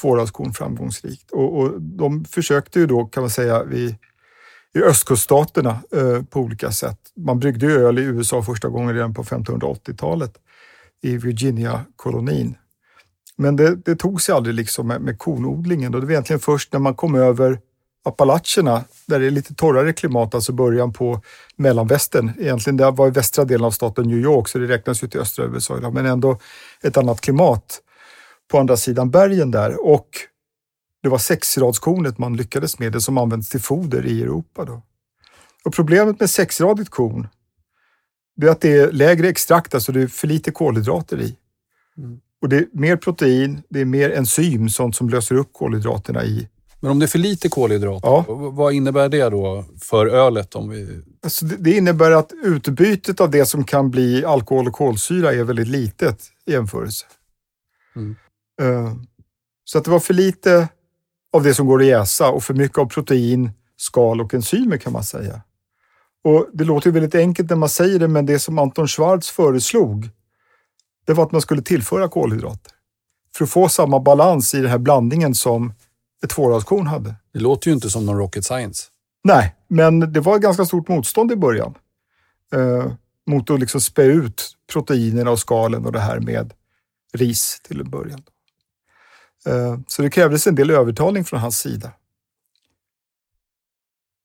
tvåradskorn 0.00 0.52
framgångsrikt. 0.52 1.30
Och, 1.30 1.58
och, 1.58 1.82
de 1.82 2.24
försökte 2.24 2.78
ju 2.78 2.86
då, 2.86 3.04
kan 3.04 3.22
man 3.22 3.30
säga, 3.30 3.64
vid, 3.64 3.94
i 4.74 4.82
östkuststaterna 4.82 5.82
eh, 5.96 6.22
på 6.22 6.40
olika 6.40 6.70
sätt. 6.72 6.98
Man 7.16 7.38
bryggde 7.38 7.66
öl 7.66 7.98
i 7.98 8.02
USA 8.02 8.42
första 8.42 8.68
gången 8.68 8.94
redan 8.94 9.14
på 9.14 9.22
1580-talet 9.22 10.38
i 11.02 11.16
Virginia-kolonin. 11.16 12.56
Men 13.36 13.56
det, 13.56 13.76
det 13.76 13.96
tog 13.96 14.22
sig 14.22 14.34
aldrig 14.34 14.54
liksom 14.54 14.88
med, 14.88 15.00
med 15.00 15.18
kornodlingen 15.18 15.94
och 15.94 16.00
det 16.00 16.06
var 16.06 16.12
egentligen 16.12 16.40
först 16.40 16.72
när 16.72 16.80
man 16.80 16.94
kom 16.94 17.14
över 17.14 17.58
Appalacherna, 18.04 18.84
där 19.06 19.20
det 19.20 19.26
är 19.26 19.30
lite 19.30 19.54
torrare 19.54 19.92
klimat, 19.92 20.34
alltså 20.34 20.52
början 20.52 20.92
på 20.92 21.20
mellanvästern. 21.56 22.32
Egentligen 22.38 22.76
det 22.76 22.90
var 22.90 23.08
i 23.08 23.10
västra 23.10 23.44
delen 23.44 23.64
av 23.64 23.70
staten 23.70 24.08
New 24.08 24.18
York, 24.18 24.48
så 24.48 24.58
det 24.58 24.66
räknas 24.66 25.02
ju 25.02 25.08
till 25.08 25.20
östra 25.20 25.44
USA 25.44 25.90
men 25.90 26.06
ändå 26.06 26.38
ett 26.82 26.96
annat 26.96 27.20
klimat 27.20 27.80
på 28.50 28.58
andra 28.58 28.76
sidan 28.76 29.10
bergen 29.10 29.50
där. 29.50 29.86
Och 29.86 30.08
det 31.02 31.08
var 31.08 31.18
sexradskornet 31.18 32.18
man 32.18 32.36
lyckades 32.36 32.78
med, 32.78 32.92
det 32.92 33.00
som 33.00 33.18
används 33.18 33.48
till 33.48 33.60
foder 33.60 34.06
i 34.06 34.22
Europa. 34.22 34.64
Då. 34.64 34.82
Och 35.64 35.74
problemet 35.74 36.20
med 36.20 36.30
sexradigt 36.30 36.90
korn, 36.90 37.28
det 38.36 38.46
är 38.46 38.50
att 38.50 38.60
det 38.60 38.76
är 38.76 38.92
lägre 38.92 39.28
extrakt, 39.28 39.74
alltså 39.74 39.92
det 39.92 40.02
är 40.02 40.06
för 40.06 40.28
lite 40.28 40.50
kolhydrater 40.50 41.20
i. 41.20 41.36
Mm. 41.98 42.20
Och 42.42 42.48
det 42.48 42.56
är 42.56 42.66
mer 42.72 42.96
protein, 42.96 43.62
det 43.68 43.80
är 43.80 43.84
mer 43.84 44.10
enzym, 44.10 44.68
sånt 44.68 44.96
som 44.96 45.08
löser 45.08 45.34
upp 45.34 45.52
kolhydraterna 45.52 46.24
i. 46.24 46.48
Men 46.80 46.90
om 46.90 46.98
det 46.98 47.04
är 47.04 47.08
för 47.08 47.18
lite 47.18 47.48
kolhydrater, 47.48 48.08
ja. 48.08 48.24
vad 48.28 48.74
innebär 48.74 49.08
det 49.08 49.28
då 49.28 49.64
för 49.80 50.06
ölet? 50.06 50.54
Om 50.54 50.68
vi... 50.68 51.02
Alltså 51.22 51.44
det, 51.44 51.56
det 51.56 51.76
innebär 51.76 52.10
att 52.10 52.32
utbytet 52.44 53.20
av 53.20 53.30
det 53.30 53.46
som 53.46 53.64
kan 53.64 53.90
bli 53.90 54.24
alkohol 54.24 54.66
och 54.68 54.72
kolsyra 54.72 55.32
är 55.32 55.44
väldigt 55.44 55.68
litet 55.68 56.22
i 56.46 56.52
jämförelse. 56.52 57.06
Mm. 57.96 58.16
Uh, 58.62 58.94
så 59.64 59.78
att 59.78 59.84
det 59.84 59.90
var 59.90 60.00
för 60.00 60.14
lite 60.14 60.68
av 61.32 61.42
det 61.42 61.54
som 61.54 61.66
går 61.66 61.80
att 61.80 61.86
jäsa 61.86 62.30
och 62.30 62.44
för 62.44 62.54
mycket 62.54 62.78
av 62.78 62.86
protein, 62.86 63.50
skal 63.76 64.20
och 64.20 64.34
enzymer 64.34 64.76
kan 64.76 64.92
man 64.92 65.04
säga. 65.04 65.42
Och 66.24 66.46
Det 66.52 66.64
låter 66.64 66.86
ju 66.88 66.92
väldigt 66.92 67.14
enkelt 67.14 67.50
när 67.50 67.56
man 67.56 67.68
säger 67.68 67.98
det, 67.98 68.08
men 68.08 68.26
det 68.26 68.38
som 68.38 68.58
Anton 68.58 68.88
Schwarz 68.88 69.30
föreslog 69.30 70.10
det 71.06 71.12
var 71.12 71.24
att 71.24 71.32
man 71.32 71.40
skulle 71.40 71.62
tillföra 71.62 72.08
kolhydrater 72.08 72.72
för 73.36 73.44
att 73.44 73.50
få 73.50 73.68
samma 73.68 74.00
balans 74.00 74.54
i 74.54 74.60
den 74.60 74.70
här 74.70 74.78
blandningen 74.78 75.34
som 75.34 75.72
ett 76.24 76.30
tvåradskorn 76.30 76.86
hade. 76.86 77.14
Det 77.32 77.38
låter 77.38 77.68
ju 77.68 77.74
inte 77.74 77.90
som 77.90 78.06
någon 78.06 78.18
rocket 78.18 78.44
science. 78.44 78.84
Nej, 79.24 79.54
men 79.68 80.12
det 80.12 80.20
var 80.20 80.36
ett 80.36 80.42
ganska 80.42 80.64
stort 80.64 80.88
motstånd 80.88 81.32
i 81.32 81.36
början 81.36 81.74
eh, 82.52 82.92
mot 83.26 83.50
att 83.50 83.60
liksom 83.60 83.80
spä 83.80 84.02
ut 84.02 84.56
proteinerna 84.72 85.30
och 85.30 85.38
skalen 85.38 85.86
och 85.86 85.92
det 85.92 86.00
här 86.00 86.20
med 86.20 86.52
ris 87.12 87.60
till 87.64 87.80
en 87.80 87.90
början. 87.90 88.22
Eh, 89.46 89.78
så 89.86 90.02
det 90.02 90.10
krävdes 90.10 90.46
en 90.46 90.54
del 90.54 90.70
övertalning 90.70 91.24
från 91.24 91.40
hans 91.40 91.58
sida. 91.58 91.92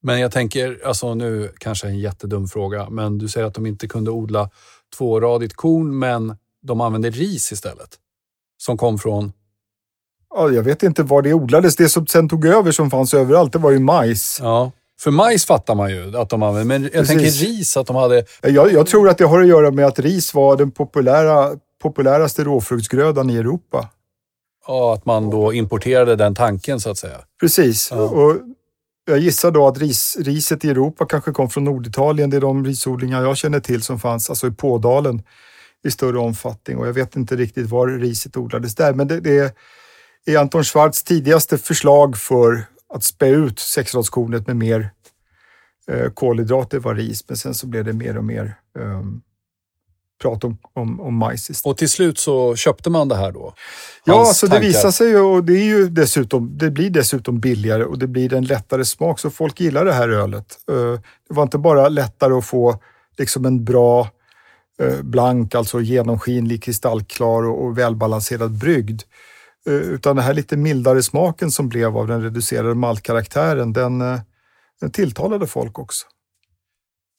Men 0.02 0.20
jag 0.20 0.32
tänker, 0.32 0.82
alltså 0.86 1.13
nu 1.13 1.52
kanske 1.58 1.88
en 1.88 2.00
jättedum 2.00 2.48
fråga, 2.48 2.90
men 2.90 3.18
du 3.18 3.30
säger 3.30 3.48
att 3.48 3.54
de 3.54 3.66
inte 3.66 3.88
kunde 3.88 4.12
odla 4.12 4.50
tvåradigt 4.98 5.54
korn, 5.56 6.00
men 6.00 6.38
de 6.67 6.82
använde 6.82 7.10
ris 7.10 7.51
istället. 7.51 7.89
Som 8.58 8.77
kom 8.77 8.99
från? 8.99 9.34
Ja, 10.30 10.51
jag 10.51 10.63
vet 10.63 10.84
inte 10.84 11.03
var 11.03 11.21
det 11.21 11.34
odlades. 11.34 11.75
Det 11.75 11.89
som 11.89 12.08
sen 12.08 12.30
tog 12.30 12.45
över 12.45 12.71
som 12.71 12.91
fanns 12.91 13.13
överallt, 13.13 13.53
det 13.53 13.60
var 13.60 13.71
ju 13.71 13.80
majs. 13.80 14.39
Ja, 14.41 14.71
för 14.99 15.12
majs 15.12 15.45
fattar 15.45 15.75
man 15.75 15.89
ju 15.89 16.17
att 16.17 16.30
de 16.30 16.43
använde, 16.43 16.67
men 16.67 16.84
jag 16.84 16.91
Precis. 16.91 17.08
tänker 17.08 17.47
ris, 17.47 17.77
att 17.77 17.88
de 17.88 17.95
hade... 17.95 18.25
Jag, 18.41 18.73
jag, 18.73 18.88
tror 18.88 19.10
att 19.10 19.17
det 19.17 19.25
har 19.25 19.41
att 19.41 19.47
göra 19.47 19.71
med 19.71 19.86
att 19.86 19.99
ris 19.99 20.34
var 20.34 20.58
den 20.58 20.71
populära, 20.71 21.56
populäraste 21.82 22.43
råfruktsgrödan 22.43 23.30
i 23.30 23.38
Europa. 23.38 23.89
Ja, 24.67 24.93
att 24.93 25.06
man 25.06 25.30
då 25.30 25.53
importerade 25.53 26.15
den 26.15 26.36
tanken 26.36 26.80
så 26.80 26.89
att 26.89 26.97
säga. 26.97 27.17
Precis. 27.39 27.91
Ja. 27.91 27.97
Och 27.97 28.36
jag 29.06 29.19
gissar 29.19 29.51
då 29.51 29.67
att 29.67 29.77
ris, 29.77 30.17
riset 30.19 30.65
i 30.65 30.69
Europa 30.69 31.06
kanske 31.06 31.32
kom 31.32 31.49
från 31.49 31.63
Norditalien. 31.63 32.30
Det 32.30 32.38
är 32.38 32.41
de 32.41 32.65
risodlingar 32.65 33.23
jag 33.23 33.38
känner 33.38 33.60
till 33.60 33.82
som 33.82 33.99
fanns, 33.99 34.30
alltså 34.30 34.47
i 34.47 34.51
Pådalen 34.51 35.23
i 35.84 35.92
större 35.92 36.18
omfattning 36.18 36.78
och 36.78 36.88
jag 36.88 36.94
vet 36.94 37.16
inte 37.16 37.36
riktigt 37.36 37.70
var 37.70 37.88
riset 37.88 38.38
odlades 38.38 38.76
där. 38.76 38.94
Men 38.94 39.08
det, 39.08 39.20
det 39.20 39.54
är 40.26 40.38
Anton 40.38 40.63
Schwarz 40.63 41.04
tidigaste 41.04 41.58
förslag 41.58 42.18
för 42.18 42.66
att 42.94 43.04
spä 43.04 43.28
ut 43.28 43.60
sexradskornet 43.60 44.48
med 44.48 44.56
mer 44.56 44.92
eh, 45.92 46.10
kolhydrater 46.10 46.80
var 46.80 46.96
ris, 46.96 47.24
men 47.28 47.38
sen 47.38 47.54
så 47.54 47.68
blev 47.68 47.86
det 47.86 47.94
mer 47.94 48.18
och 48.18 48.24
mer 48.24 48.56
um, 48.80 49.22
prat 50.22 50.44
om, 50.44 50.58
om, 50.74 51.02
om 51.02 51.16
majs 51.16 51.50
istället. 51.50 51.74
Och 51.74 51.78
till 51.78 51.90
slut 51.90 52.20
så 52.20 52.56
köpte 52.56 52.90
man 52.90 53.08
det 53.08 53.16
här 53.16 53.32
då? 53.32 53.54
Ja, 54.06 54.20
alltså 54.20 54.48
det 54.48 54.60
visar 54.60 54.92
sig 54.92 55.10
ju 55.10 55.20
och 55.20 55.44
det, 55.44 55.54
är 55.54 55.63
ju 55.63 55.90
dessutom, 55.90 56.58
det 56.58 56.72
blir 56.72 56.90
dessutom 56.90 57.40
billigare 57.40 57.84
och 57.84 58.00
det 58.00 58.08
blir 58.08 58.34
en 58.34 58.46
lättare 58.46 58.86
smak, 58.86 59.20
så 59.20 59.30
folk 59.30 59.60
gillar 59.60 59.86
det 59.86 59.94
här 59.94 60.10
ölet. 60.10 60.58
Uh, 60.72 61.00
det 61.28 61.34
var 61.34 61.44
inte 61.44 61.58
bara 61.58 61.90
lättare 61.90 62.34
att 62.34 62.46
få 62.46 62.80
liksom 63.18 63.46
en 63.46 63.66
bra 63.66 64.08
Eh, 64.08 64.16
blank, 65.02 65.56
alltså 65.56 65.82
genomskinlig, 65.82 66.63
kristallklar 66.63 67.44
och, 67.48 67.78
välbalanserad 67.78 68.52
brygd. 68.52 69.02
Eh, 69.68 69.74
utan 69.74 70.16
den 70.16 70.26
här 70.26 70.34
lite 70.34 70.58
mildare 70.58 71.04
smaken 71.04 71.52
som 71.52 71.70
blev 71.70 71.98
av 71.98 72.08
den 72.08 72.24
reducerade 72.24 72.76
maltkaraktären, 72.76 73.74
den, 73.74 74.02
eh, 74.02 74.20
den 74.82 74.92
tilltalade 74.92 75.48
folk 75.48 75.80
också. 75.80 76.06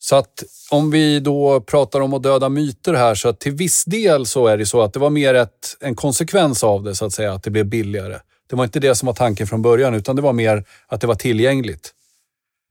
Så 0.01 0.15
att 0.15 0.43
om 0.71 0.91
vi 0.91 1.19
då 1.19 1.61
pratar 1.61 2.01
om 2.01 2.13
att 2.13 2.23
döda 2.23 2.49
myter 2.49 2.93
här, 2.93 3.15
så 3.15 3.29
att 3.29 3.39
till 3.39 3.51
viss 3.51 3.85
del 3.85 4.25
så 4.25 4.47
är 4.47 4.57
det 4.57 4.65
så 4.65 4.81
att 4.81 4.93
det 4.93 4.99
var 4.99 5.09
mer 5.09 5.33
ett, 5.33 5.77
en 5.79 5.95
konsekvens 5.95 6.63
av 6.63 6.83
det, 6.83 6.95
så 6.95 7.05
att 7.05 7.13
säga, 7.13 7.33
att 7.33 7.43
det 7.43 7.51
blev 7.51 7.65
billigare. 7.65 8.19
Det 8.49 8.55
var 8.55 8.63
inte 8.63 8.79
det 8.79 8.95
som 8.95 9.07
var 9.07 9.13
tanken 9.13 9.47
från 9.47 9.61
början, 9.61 9.93
utan 9.93 10.15
det 10.15 10.21
var 10.21 10.33
mer 10.33 10.65
att 10.87 11.01
det 11.01 11.07
var 11.07 11.15
tillgängligt. 11.15 11.93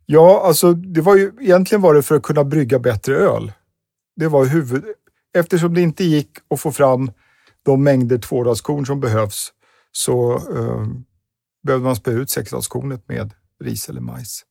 Ja, 0.06 0.42
alltså 0.44 0.72
det 0.72 1.00
var 1.00 1.16
ju, 1.16 1.32
egentligen 1.40 1.82
var 1.82 1.94
det 1.94 2.02
för 2.02 2.14
att 2.14 2.22
kunna 2.22 2.44
brygga 2.44 2.78
bättre 2.78 3.16
öl. 3.16 3.52
Det 4.18 4.28
var 4.28 4.44
huvud... 4.44 4.84
Eftersom 5.34 5.74
det 5.74 5.80
inte 5.80 6.04
gick 6.04 6.30
att 6.50 6.60
få 6.60 6.72
fram 6.72 7.10
de 7.62 7.84
mängder 7.84 8.18
tvådagskorn 8.18 8.86
som 8.86 9.00
behövs 9.00 9.52
så 9.92 10.34
eh, 10.36 10.86
behövde 11.62 11.84
man 11.84 11.96
spä 11.96 12.10
ut 12.10 12.30
sexdagskornet 12.30 13.08
med 13.08 13.34
ris 13.64 13.88
eller 13.88 14.00
majs. 14.00 14.42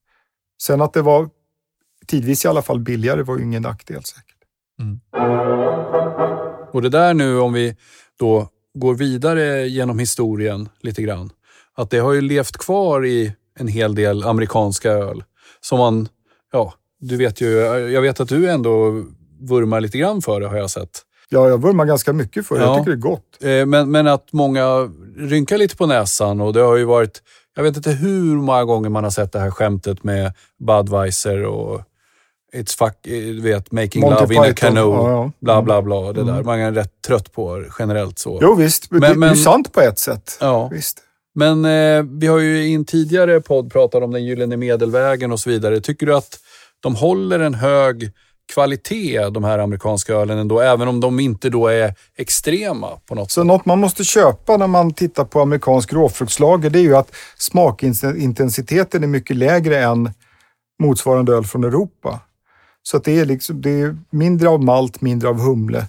Sen 0.62 0.82
att 0.82 0.94
det 0.94 1.02
var 1.02 1.30
tidvis 2.08 2.46
i 2.46 2.48
alla 2.48 2.62
fall 2.62 2.80
billigare 2.80 3.24
var 3.24 3.38
ju 3.38 3.44
ingen 3.44 3.62
nackdel 3.62 4.04
säkert. 4.04 4.38
Mm. 4.80 5.00
Och 6.72 6.82
det 6.82 6.90
där 6.90 7.14
nu 7.14 7.40
om 7.40 7.54
vi 7.54 7.76
då 8.20 8.50
går 8.74 8.94
vidare 8.96 9.68
genom 9.68 10.00
historien 10.00 10.70
lite 10.82 11.02
grann. 11.02 11.30
Att 11.74 11.90
det 11.90 12.00
har 12.00 12.14
ju 12.14 12.22
levt 12.22 12.58
kvar 12.58 13.06
i 13.06 13.34
en 13.60 13.68
hel 13.68 13.96
del 13.96 14.24
amerikanska 14.24 14.92
öl. 14.92 15.24
Som 15.62 15.80
man, 15.80 16.10
ja, 16.52 16.74
du 17.00 17.18
vet 17.18 17.42
ju, 17.42 17.48
jag 17.68 18.02
vet 18.02 18.20
att 18.20 18.30
du 18.30 18.50
ändå 18.50 19.04
vurmar 19.40 19.82
lite 19.82 19.98
grann 19.98 20.22
för 20.22 20.40
det 20.40 20.48
har 20.48 20.58
jag 20.58 20.70
sett. 20.70 21.02
Ja, 21.30 21.50
jag 21.50 21.62
vurmar 21.62 21.86
ganska 21.86 22.14
mycket 22.14 22.48
för 22.48 22.56
det. 22.56 22.62
Ja. 22.62 22.68
Jag 22.68 22.78
tycker 22.78 22.92
det 22.92 22.98
är 22.98 23.10
gott. 23.12 23.38
Eh, 23.42 23.66
men, 23.66 23.92
men 23.92 24.08
att 24.08 24.34
många 24.34 24.92
rynkar 25.18 25.58
lite 25.58 25.76
på 25.76 25.86
näsan 25.86 26.42
och 26.42 26.54
det 26.54 26.62
har 26.62 26.76
ju 26.76 26.86
varit, 26.86 27.22
jag 27.56 27.64
vet 27.64 27.78
inte 27.78 27.92
hur 27.92 28.36
många 28.36 28.64
gånger 28.64 28.90
man 28.90 29.04
har 29.04 29.12
sett 29.12 29.32
det 29.32 29.40
här 29.40 29.52
skämtet 29.52 30.04
med 30.04 30.34
Budweiser 30.60 31.44
och 31.44 31.82
It's 32.54 32.78
fuck, 32.78 33.08
eh, 33.08 33.44
vet, 33.44 33.72
making 33.72 34.02
Monty 34.02 34.22
love 34.22 34.28
Python. 34.28 34.46
in 34.46 34.52
a 34.52 34.56
canoe, 34.56 34.96
ja, 34.96 35.10
ja. 35.10 35.32
bla 35.40 35.62
bla 35.62 35.82
bla. 35.82 36.14
Det 36.14 36.22
mm. 36.22 36.36
där. 36.36 36.44
Man 36.44 36.60
är 36.60 36.72
rätt 36.72 37.02
trött 37.08 37.32
på 37.32 37.64
generellt 37.80 38.20
så. 38.20 38.40
Jo 38.42 38.56
visst, 38.56 38.92
men, 38.92 39.02
det, 39.02 39.16
men, 39.16 39.30
är 39.30 39.36
sant 39.36 39.74
på 39.74 39.82
ett 39.82 40.00
sätt. 40.00 40.38
Ja. 40.42 40.68
Visst. 40.68 41.04
Men 41.36 41.66
eh, 41.66 42.04
vi 42.20 42.28
har 42.28 42.40
ju 42.40 42.64
i 42.64 42.74
en 42.74 42.86
tidigare 42.86 43.42
podd 43.42 43.72
pratat 43.72 44.04
om 44.04 44.12
den 44.12 44.26
gyllene 44.26 44.58
medelvägen 44.58 45.32
och 45.32 45.40
så 45.40 45.50
vidare. 45.50 45.82
Tycker 45.82 46.06
du 46.06 46.16
att 46.16 46.40
de 46.80 46.96
håller 46.96 47.40
en 47.40 47.54
hög 47.54 48.12
kvalitet, 48.54 49.30
de 49.30 49.44
här 49.44 49.60
amerikanska 49.60 50.14
ölen 50.14 50.38
ändå, 50.38 50.60
även 50.60 50.88
om 50.88 51.00
de 51.00 51.20
inte 51.20 51.50
då 51.50 51.68
är 51.68 51.94
extrema 52.16 52.90
på 53.06 53.16
något 53.16 53.32
Så 53.32 53.42
sätt? 53.42 53.48
något 53.48 53.66
man 53.66 53.80
måste 53.80 54.04
köpa 54.04 54.58
när 54.58 54.68
man 54.68 54.94
tittar 54.94 55.26
på 55.26 55.42
amerikansk 55.42 55.94
råfruktslager, 55.94 56.70
det 56.70 56.80
är 56.80 56.84
ju 56.84 56.96
att 56.96 57.16
smakintensiteten 57.38 59.04
är 59.04 59.08
mycket 59.08 59.36
lägre 59.36 59.84
än 59.84 60.12
motsvarande 60.84 61.34
öl 61.34 61.46
från 61.46 61.64
Europa. 61.64 62.20
Så 62.84 62.98
att 62.98 63.04
det, 63.04 63.20
är 63.20 63.26
liksom, 63.26 63.62
det 63.62 63.70
är 63.70 63.98
mindre 64.10 64.50
av 64.50 64.64
malt, 64.64 65.02
mindre 65.02 65.30
av 65.30 65.40
humle. 65.40 65.88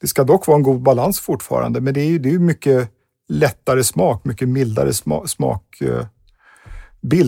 Det 0.00 0.06
ska 0.06 0.24
dock 0.24 0.46
vara 0.46 0.56
en 0.56 0.62
god 0.62 0.82
balans 0.82 1.20
fortfarande, 1.20 1.80
men 1.80 1.94
det 1.94 2.00
är 2.00 2.06
ju 2.06 2.18
det 2.18 2.30
är 2.30 2.38
mycket 2.38 2.88
lättare 3.28 3.84
smak, 3.84 4.24
mycket 4.24 4.48
mildare 4.48 4.92
sma, 4.92 5.26
smakbild 5.26 6.06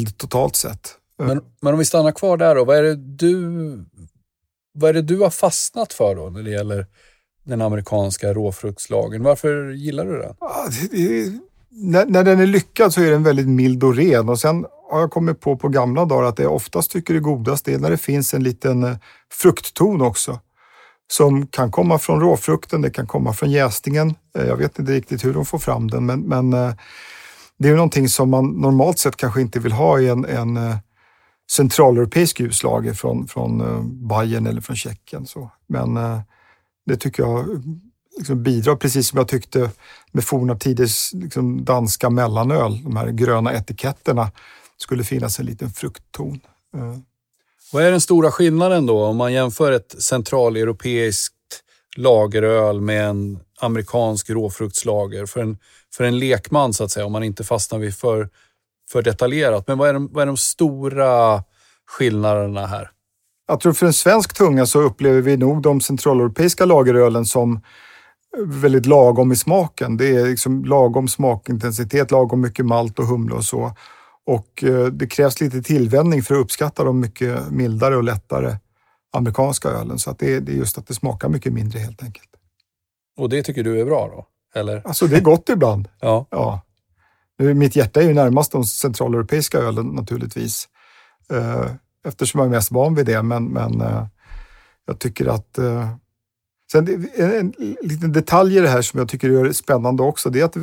eh, 0.08 0.12
totalt 0.16 0.56
sett. 0.56 0.90
Men, 1.18 1.40
men 1.62 1.72
om 1.72 1.78
vi 1.78 1.84
stannar 1.84 2.12
kvar 2.12 2.36
där 2.36 2.54
då, 2.54 2.64
vad 2.64 2.76
är 2.76 2.82
det 2.82 2.96
du 2.96 3.84
vad 4.74 4.90
är 4.90 4.94
det 4.94 5.02
du 5.02 5.18
har 5.20 5.30
fastnat 5.30 5.92
för 5.92 6.14
då 6.14 6.30
när 6.30 6.42
det 6.42 6.50
gäller 6.50 6.86
den 7.44 7.62
amerikanska 7.62 8.32
råfruktslagen? 8.32 9.22
Varför 9.22 9.70
gillar 9.70 10.04
du 10.04 10.18
den? 10.18 10.34
Ja, 10.40 10.66
det, 10.70 10.96
det, 10.96 11.32
när, 11.70 12.06
när, 12.06 12.24
den 12.24 12.40
är 12.40 12.46
lyckad 12.46 12.92
så 12.92 13.00
är 13.00 13.10
den 13.10 13.22
väldigt 13.22 13.48
mild 13.48 13.84
och 13.84 13.96
ren 13.96 14.28
och 14.28 14.40
sen 14.40 14.66
har 14.90 15.00
jag 15.00 15.10
kommit 15.10 15.40
på 15.40 15.56
på 15.56 15.68
gamla 15.68 16.04
dagar 16.04 16.28
att 16.28 16.36
det 16.36 16.42
jag 16.42 16.54
oftast 16.54 16.90
tycker 16.90 17.14
är 17.14 17.20
godast 17.20 17.68
är 17.68 17.78
när 17.78 17.90
det 17.90 17.96
finns 17.96 18.34
en 18.34 18.42
liten 18.42 18.84
eh, 18.84 18.96
fruktton 19.32 20.00
också. 20.00 20.40
Som 21.12 21.46
kan 21.46 21.70
komma 21.70 21.98
från 21.98 22.20
råfrukten, 22.20 22.82
det 22.82 22.90
kan 22.90 23.06
komma 23.06 23.32
från 23.32 23.50
jäsningen. 23.50 24.14
Eh, 24.38 24.46
jag 24.46 24.56
vet 24.56 24.78
inte 24.78 24.92
riktigt 24.92 25.24
hur 25.24 25.34
de 25.34 25.46
får 25.46 25.58
fram 25.58 25.90
den 25.90 26.06
men, 26.06 26.20
men 26.20 26.52
eh, 26.52 26.74
det 27.58 27.68
är 27.68 27.74
någonting 27.74 28.08
som 28.08 28.30
man 28.30 28.46
normalt 28.46 28.98
sett 28.98 29.16
kanske 29.16 29.40
inte 29.40 29.58
vill 29.58 29.72
ha 29.72 30.00
i 30.00 30.08
en, 30.08 30.24
en 30.24 30.58
centraleuropeisk 31.50 32.40
ljuslager 32.40 32.94
från, 32.94 33.28
från 33.28 33.60
eh, 33.60 33.82
Bayern 33.82 34.46
eller 34.46 34.60
från 34.60 34.76
Tjeckien. 34.76 35.26
Så. 35.26 35.50
Men 35.66 35.96
eh, 35.96 36.20
det 36.86 36.96
tycker 36.96 37.22
jag 37.22 37.62
liksom 38.18 38.42
bidrar, 38.42 38.76
precis 38.76 39.08
som 39.08 39.18
jag 39.18 39.28
tyckte 39.28 39.70
med 40.12 40.24
forna 40.24 40.56
tiders 40.56 41.12
liksom 41.12 41.64
danska 41.64 42.10
mellanöl, 42.10 42.82
de 42.82 42.96
här 42.96 43.08
gröna 43.08 43.52
etiketterna, 43.52 44.30
skulle 44.76 45.04
finnas 45.04 45.38
en 45.38 45.46
liten 45.46 45.70
fruktton. 45.70 46.40
Eh. 46.76 46.96
Vad 47.72 47.84
är 47.84 47.90
den 47.90 48.00
stora 48.00 48.30
skillnaden 48.30 48.86
då 48.86 49.04
om 49.04 49.16
man 49.16 49.32
jämför 49.32 49.72
ett 49.72 50.02
centraleuropeiskt 50.02 51.34
lageröl 51.96 52.80
med 52.80 53.08
en 53.08 53.38
amerikansk 53.60 54.30
råfruktslager 54.30 55.26
för 55.26 55.40
en, 55.40 55.58
för 55.94 56.04
en 56.04 56.18
lekman 56.18 56.74
så 56.74 56.84
att 56.84 56.90
säga, 56.90 57.06
om 57.06 57.12
man 57.12 57.22
inte 57.22 57.44
fastnar 57.44 57.78
vid 57.78 57.96
för, 57.96 58.28
för 58.94 59.02
detaljerat. 59.02 59.68
Men 59.68 59.78
vad 59.78 59.88
är, 59.88 59.92
de, 59.92 60.08
vad 60.12 60.22
är 60.22 60.26
de 60.26 60.36
stora 60.36 61.42
skillnaderna 61.86 62.66
här? 62.66 62.90
Jag 63.48 63.60
tror 63.60 63.72
för 63.72 63.86
en 63.86 63.92
svensk 63.92 64.34
tunga 64.34 64.66
så 64.66 64.80
upplever 64.80 65.20
vi 65.20 65.36
nog 65.36 65.62
de 65.62 65.80
centraleuropeiska 65.80 66.64
lagerölen 66.64 67.24
som 67.24 67.60
väldigt 68.46 68.86
lagom 68.86 69.32
i 69.32 69.36
smaken. 69.36 69.96
Det 69.96 70.16
är 70.16 70.26
liksom 70.26 70.64
lagom 70.64 71.08
smakintensitet, 71.08 72.10
lagom 72.10 72.40
mycket 72.40 72.66
malt 72.66 72.98
och 72.98 73.06
humle 73.06 73.34
och 73.34 73.44
så. 73.44 73.72
Och 74.26 74.64
eh, 74.64 74.86
det 74.86 75.06
krävs 75.06 75.40
lite 75.40 75.62
tillvänjning 75.62 76.22
för 76.22 76.34
att 76.34 76.40
uppskatta 76.40 76.84
de 76.84 77.00
mycket 77.00 77.50
mildare 77.50 77.96
och 77.96 78.04
lättare 78.04 78.56
amerikanska 79.12 79.68
ölen. 79.68 79.98
Så 79.98 80.10
att 80.10 80.18
det, 80.18 80.34
är, 80.34 80.40
det 80.40 80.52
är 80.52 80.56
just 80.56 80.78
att 80.78 80.86
det 80.86 80.94
smakar 80.94 81.28
mycket 81.28 81.52
mindre 81.52 81.78
helt 81.78 82.02
enkelt. 82.02 82.28
Och 83.16 83.28
det 83.28 83.42
tycker 83.42 83.64
du 83.64 83.80
är 83.80 83.84
bra 83.84 84.08
då? 84.08 84.26
Eller? 84.60 84.82
Alltså 84.86 85.06
det 85.06 85.16
är 85.16 85.20
gott 85.20 85.48
ibland. 85.48 85.88
ja. 86.00 86.26
ja. 86.30 86.60
Eh, 87.40 87.54
mitt 87.54 87.76
hjärta 87.76 88.02
är 88.02 88.06
ju 88.06 88.14
närmast 88.14 88.52
de 88.52 88.64
centraleuropeiska 88.64 89.58
ölen 89.58 89.86
naturligtvis. 89.86 90.68
Eh, 91.30 91.70
eftersom 92.06 92.38
jag 92.38 92.46
är 92.46 92.50
mest 92.50 92.70
van 92.70 92.94
vid 92.94 93.06
det. 93.06 93.22
Men, 93.22 93.44
men 93.44 93.80
eh, 93.80 94.06
jag 94.86 94.98
tycker 94.98 95.26
att 95.26 95.58
Sen 96.72 97.08
en, 97.16 97.54
en 97.58 97.76
liten 97.82 98.12
detalj 98.12 98.56
i 98.56 98.60
det 98.60 98.68
här 98.68 98.82
som 98.82 98.98
jag 98.98 99.08
tycker 99.08 99.30
är 99.30 99.52
spännande 99.52 100.02
också, 100.02 100.30
det 100.30 100.40
är 100.40 100.44
att 100.44 100.56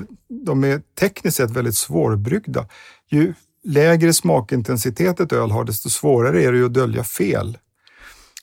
de 0.45 0.63
är 0.63 0.81
tekniskt 0.99 1.37
sett 1.37 1.51
väldigt 1.51 1.75
svårbryggda. 1.75 2.67
Ju 3.09 3.33
lägre 3.63 4.13
smakintensitet 4.13 5.19
ett 5.19 5.33
öl 5.33 5.51
har, 5.51 5.63
desto 5.63 5.89
svårare 5.89 6.43
är 6.43 6.51
det 6.51 6.65
att 6.65 6.73
dölja 6.73 7.03
fel. 7.03 7.57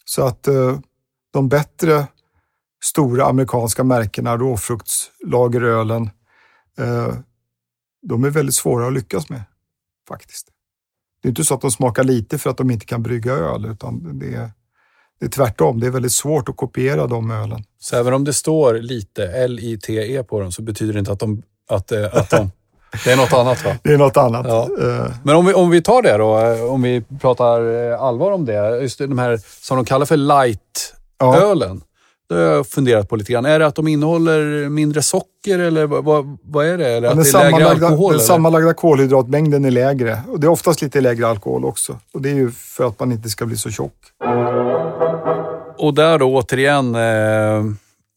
Så 0.04 0.26
att 0.26 0.48
de 1.32 1.48
bättre 1.48 2.06
stora 2.84 3.26
amerikanska 3.26 3.84
märkena, 3.84 4.36
råfruktslagerölen, 4.36 6.10
de 8.02 8.24
är 8.24 8.30
väldigt 8.30 8.54
svåra 8.54 8.86
att 8.86 8.92
lyckas 8.92 9.28
med 9.28 9.42
faktiskt. 10.08 10.48
Det 11.22 11.28
är 11.28 11.30
inte 11.30 11.44
så 11.44 11.54
att 11.54 11.60
de 11.60 11.70
smakar 11.70 12.04
lite 12.04 12.38
för 12.38 12.50
att 12.50 12.56
de 12.56 12.70
inte 12.70 12.86
kan 12.86 13.02
brygga 13.02 13.32
öl, 13.32 13.66
utan 13.66 14.18
det 14.18 14.34
är 14.34 14.50
det 15.20 15.26
är 15.26 15.30
tvärtom, 15.30 15.80
det 15.80 15.86
är 15.86 15.90
väldigt 15.90 16.12
svårt 16.12 16.48
att 16.48 16.56
kopiera 16.56 17.06
de 17.06 17.30
ölen. 17.30 17.64
Så 17.78 17.96
även 17.96 18.14
om 18.14 18.24
det 18.24 18.32
står 18.32 18.74
lite 18.74 19.24
L-I-T-E 19.24 20.22
på 20.22 20.40
dem 20.40 20.52
så 20.52 20.62
betyder 20.62 20.92
det 20.92 20.98
inte 20.98 21.12
att 21.12 21.20
de... 21.20 21.42
Att, 21.68 21.92
eh, 21.92 22.04
att 22.12 22.30
de 22.30 22.50
det 23.04 23.12
är 23.12 23.16
något 23.16 23.32
annat 23.32 23.64
va? 23.64 23.76
Det 23.82 23.92
är 23.92 23.98
något 23.98 24.16
annat. 24.16 24.46
Ja. 24.48 24.68
Uh. 24.80 25.10
Men 25.22 25.36
om 25.36 25.46
vi, 25.46 25.54
om 25.54 25.70
vi 25.70 25.82
tar 25.82 26.02
det 26.02 26.16
då, 26.16 26.38
eh, 26.38 26.64
om 26.64 26.82
vi 26.82 27.04
pratar 27.20 27.60
allvar 27.90 28.32
om 28.32 28.44
det. 28.44 28.80
Just 28.82 28.98
de 28.98 29.18
här 29.18 29.40
som 29.60 29.76
de 29.76 29.84
kallar 29.84 30.06
för 30.06 30.16
light-ölen. 30.16 31.80
Ja. 31.80 31.87
Det 32.28 32.34
har 32.34 32.42
jag 32.42 32.66
funderat 32.66 33.08
på 33.08 33.16
lite 33.16 33.32
grann. 33.32 33.46
Är 33.46 33.58
det 33.58 33.66
att 33.66 33.74
de 33.74 33.88
innehåller 33.88 34.68
mindre 34.68 35.02
socker 35.02 35.58
eller 35.58 35.86
vad, 35.86 36.38
vad 36.42 36.66
är 36.66 36.78
det? 36.78 36.88
Eller 36.88 37.08
att 37.08 37.24
det 37.24 37.38
är 37.38 37.50
lägre 37.50 37.68
alkohol? 37.68 38.12
Den 38.12 38.20
sammanlagda 38.20 38.74
kolhydratmängden 38.74 39.64
är 39.64 39.70
lägre. 39.70 40.22
Och 40.28 40.40
det 40.40 40.46
är 40.46 40.50
oftast 40.50 40.82
lite 40.82 41.00
lägre 41.00 41.26
alkohol 41.28 41.64
också. 41.64 41.98
Och 42.14 42.22
det 42.22 42.30
är 42.30 42.34
ju 42.34 42.50
för 42.50 42.86
att 42.86 43.00
man 43.00 43.12
inte 43.12 43.28
ska 43.30 43.46
bli 43.46 43.56
så 43.56 43.70
tjock 43.70 43.94
och 45.78 45.94
där 45.94 46.18
då 46.18 46.36
återigen, 46.36 46.94
eh, 46.94 47.64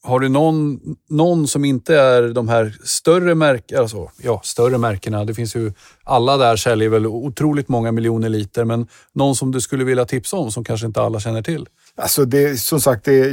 har 0.04 0.19
du 0.19 0.30
någon, 0.30 0.80
någon 1.10 1.47
som 1.47 1.65
inte 1.65 1.95
är 1.95 2.30
de 2.30 2.50
här 2.50 2.76
större 2.84 3.36
märkena, 3.36 3.82
alltså, 3.82 4.12
ja, 4.21 4.41
större 4.43 4.78
märkena, 4.78 5.26
det 5.26 5.34
finns 5.34 5.56
ju, 5.56 5.74
alla 6.04 6.38
där 6.38 6.56
säljer 6.56 6.89
väl 6.89 7.08
otroligt 7.08 7.67
många 7.67 7.91
miljoner 7.91 8.30
liter, 8.30 8.65
men 8.65 8.88
någon 9.13 9.36
som 9.36 9.52
du 9.52 9.62
skulle 9.62 9.84
vilja 9.84 10.06
tipsa 10.06 10.38
om 10.38 10.52
som 10.52 10.63
kanske 10.63 10.88
inte 10.88 11.02
alla 11.02 11.19
känner 11.19 11.41
till? 11.41 11.67
Alltså 11.96 12.26
det, 12.26 12.58
som 12.58 12.82
sagt, 12.82 13.06
det, 13.06 13.32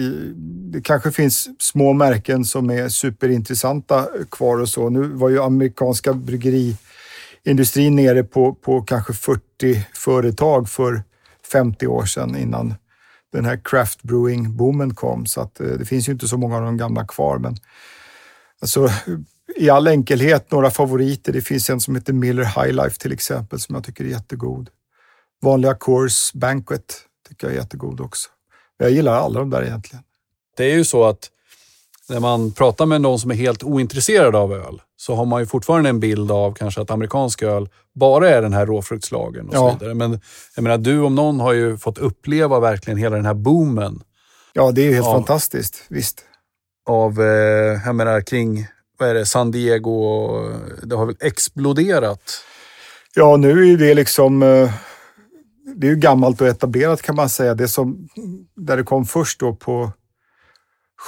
det 0.72 0.80
kanske 0.80 1.12
finns 1.12 1.48
små 1.58 1.92
märken 1.92 2.44
som 2.44 2.70
är 2.70 2.88
superintressanta 2.88 4.08
kvar 4.30 4.60
och 4.60 4.68
så. 4.68 4.90
Nu 4.90 5.02
var 5.02 5.28
ju 5.28 5.42
amerikanska 5.42 6.12
bryggeriindustrin 6.12 7.96
nere 7.96 8.24
på, 8.24 8.54
på 8.54 8.82
kanske 8.82 9.12
40 9.12 9.86
företag 9.94 10.68
för 10.68 11.02
50 11.52 11.86
år 11.86 12.04
sedan 12.04 12.36
innan 12.36 12.74
den 13.32 13.44
här 13.44 13.60
craft 13.64 14.02
brewing-boomen 14.02 14.94
kom. 14.94 15.26
Så 15.26 15.40
att, 15.40 15.60
eh, 15.60 15.66
det 15.66 15.84
finns 15.84 16.08
ju 16.08 16.12
inte 16.12 16.28
så 16.28 16.36
många 16.36 16.56
av 16.56 16.62
de 16.62 16.76
gamla 16.76 17.06
kvar. 17.06 17.38
Men 17.38 17.56
alltså, 18.60 18.88
i 19.56 19.70
all 19.70 19.88
enkelhet, 19.88 20.50
några 20.50 20.70
favoriter. 20.70 21.32
Det 21.32 21.40
finns 21.40 21.70
en 21.70 21.80
som 21.80 21.94
heter 21.94 22.12
Miller 22.12 22.44
High 22.44 22.72
Life 22.72 22.98
till 22.98 23.12
exempel 23.12 23.60
som 23.60 23.74
jag 23.74 23.84
tycker 23.84 24.04
är 24.04 24.08
jättegod. 24.08 24.70
Vanliga 25.42 25.74
Coors 25.74 26.32
Banquet 26.32 26.96
tycker 27.28 27.46
jag 27.46 27.56
är 27.56 27.60
jättegod 27.60 28.00
också. 28.00 28.28
Jag 28.78 28.90
gillar 28.90 29.14
alla 29.14 29.40
de 29.40 29.50
där 29.50 29.62
egentligen. 29.62 30.02
Det 30.56 30.64
är 30.64 30.74
ju 30.76 30.84
så 30.84 31.04
att 31.04 31.30
när 32.08 32.20
man 32.20 32.52
pratar 32.52 32.86
med 32.86 33.00
någon 33.00 33.18
som 33.18 33.30
är 33.30 33.34
helt 33.34 33.62
ointresserad 33.62 34.36
av 34.36 34.52
öl 34.52 34.82
så 34.96 35.14
har 35.14 35.24
man 35.24 35.40
ju 35.40 35.46
fortfarande 35.46 35.88
en 35.90 36.00
bild 36.00 36.30
av 36.32 36.52
kanske 36.54 36.80
att 36.80 36.90
amerikansk 36.90 37.42
öl 37.42 37.68
bara 37.94 38.30
är 38.30 38.42
den 38.42 38.52
här 38.52 38.66
råfruktslagen 38.66 39.48
och 39.48 39.54
Ja. 39.54 39.58
så 39.72 39.78
vidare. 39.78 39.94
Men 39.94 40.20
jag 40.56 40.62
menar, 40.62 40.78
du 40.78 41.00
om 41.00 41.14
någon 41.14 41.40
har 41.40 41.52
ju 41.52 41.76
fått 41.78 41.98
uppleva 41.98 42.60
verkligen 42.60 42.98
hela 42.98 43.16
den 43.16 43.26
här 43.26 43.34
boomen 43.34 44.02
Ja, 44.52 44.70
det 44.70 44.80
är 44.82 44.84
ju 44.86 44.94
helt 44.94 45.06
Ja. 45.06 45.12
fantastiskt. 45.12 45.84
Visst. 45.88 46.24
av, 46.88 47.20
eh, 47.20 47.26
jag 47.86 47.94
menar 47.94 48.20
kring, 48.20 48.66
vad 48.98 49.08
är 49.08 49.14
det, 49.14 49.26
San 49.26 49.50
Diego 49.50 50.28
det 50.82 50.96
har 50.96 51.06
väl 51.06 51.16
exploderat. 51.20 52.20
Ja, 53.14 53.36
nu 53.36 53.72
är 53.72 53.76
det 53.76 53.94
liksom... 53.94 54.42
Det 55.80 55.86
är 55.86 55.90
ju 55.90 55.96
gammalt 55.96 56.40
och 56.40 56.46
etablerat 56.46 57.02
kan 57.02 57.16
man 57.16 57.28
säga. 57.28 57.54
Det 57.54 57.68
som, 57.68 58.08
där 58.54 58.76
det 58.76 58.82
kom 58.82 59.04
först 59.04 59.40
då 59.40 59.54
på 59.54 59.92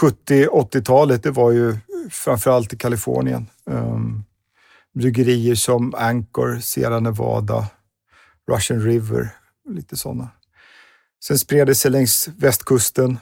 70-80-talet, 0.00 1.22
det 1.22 1.30
var 1.30 1.50
ju 1.50 1.76
framförallt 2.10 2.72
i 2.72 2.76
Kalifornien. 2.76 3.46
Um, 3.64 4.24
bryggerier 4.94 5.54
som 5.54 5.94
Anchor, 5.94 6.58
Sierra 6.58 7.00
Nevada, 7.00 7.66
Russian 8.50 8.80
River, 8.80 9.28
lite 9.68 9.96
sådana. 9.96 10.28
Sen 11.24 11.38
spred 11.38 11.66
det 11.66 11.74
sig 11.74 11.90
längs 11.90 12.28
västkusten. 12.38 13.18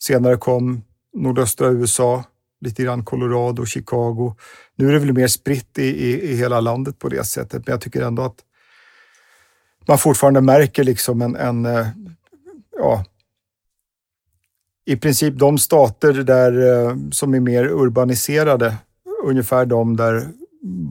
Senare 0.00 0.36
kom 0.36 0.82
nordöstra 1.14 1.68
USA, 1.68 2.24
lite 2.60 2.82
grann 2.82 3.04
Colorado, 3.04 3.66
Chicago. 3.66 4.36
Nu 4.76 4.88
är 4.88 4.92
det 4.92 4.98
väl 4.98 5.12
mer 5.12 5.28
spritt 5.28 5.78
i, 5.78 5.82
i, 5.82 6.30
i 6.32 6.36
hela 6.36 6.60
landet 6.60 6.98
på 6.98 7.08
det 7.08 7.24
sättet, 7.24 7.66
men 7.66 7.72
jag 7.72 7.80
tycker 7.80 8.02
ändå 8.02 8.22
att 8.22 8.44
man 9.88 9.98
fortfarande 9.98 10.40
märker 10.40 10.84
liksom 10.84 11.22
en, 11.22 11.36
en 11.36 11.66
eh, 11.66 11.86
ja, 12.78 13.04
i 14.86 14.96
princip 14.96 15.34
de 15.38 15.58
stater 15.58 16.12
där 16.12 16.52
eh, 16.72 16.96
som 17.12 17.34
är 17.34 17.40
mer 17.40 17.64
urbaniserade, 17.64 18.76
ungefär 19.24 19.66
de 19.66 19.96
där 19.96 20.28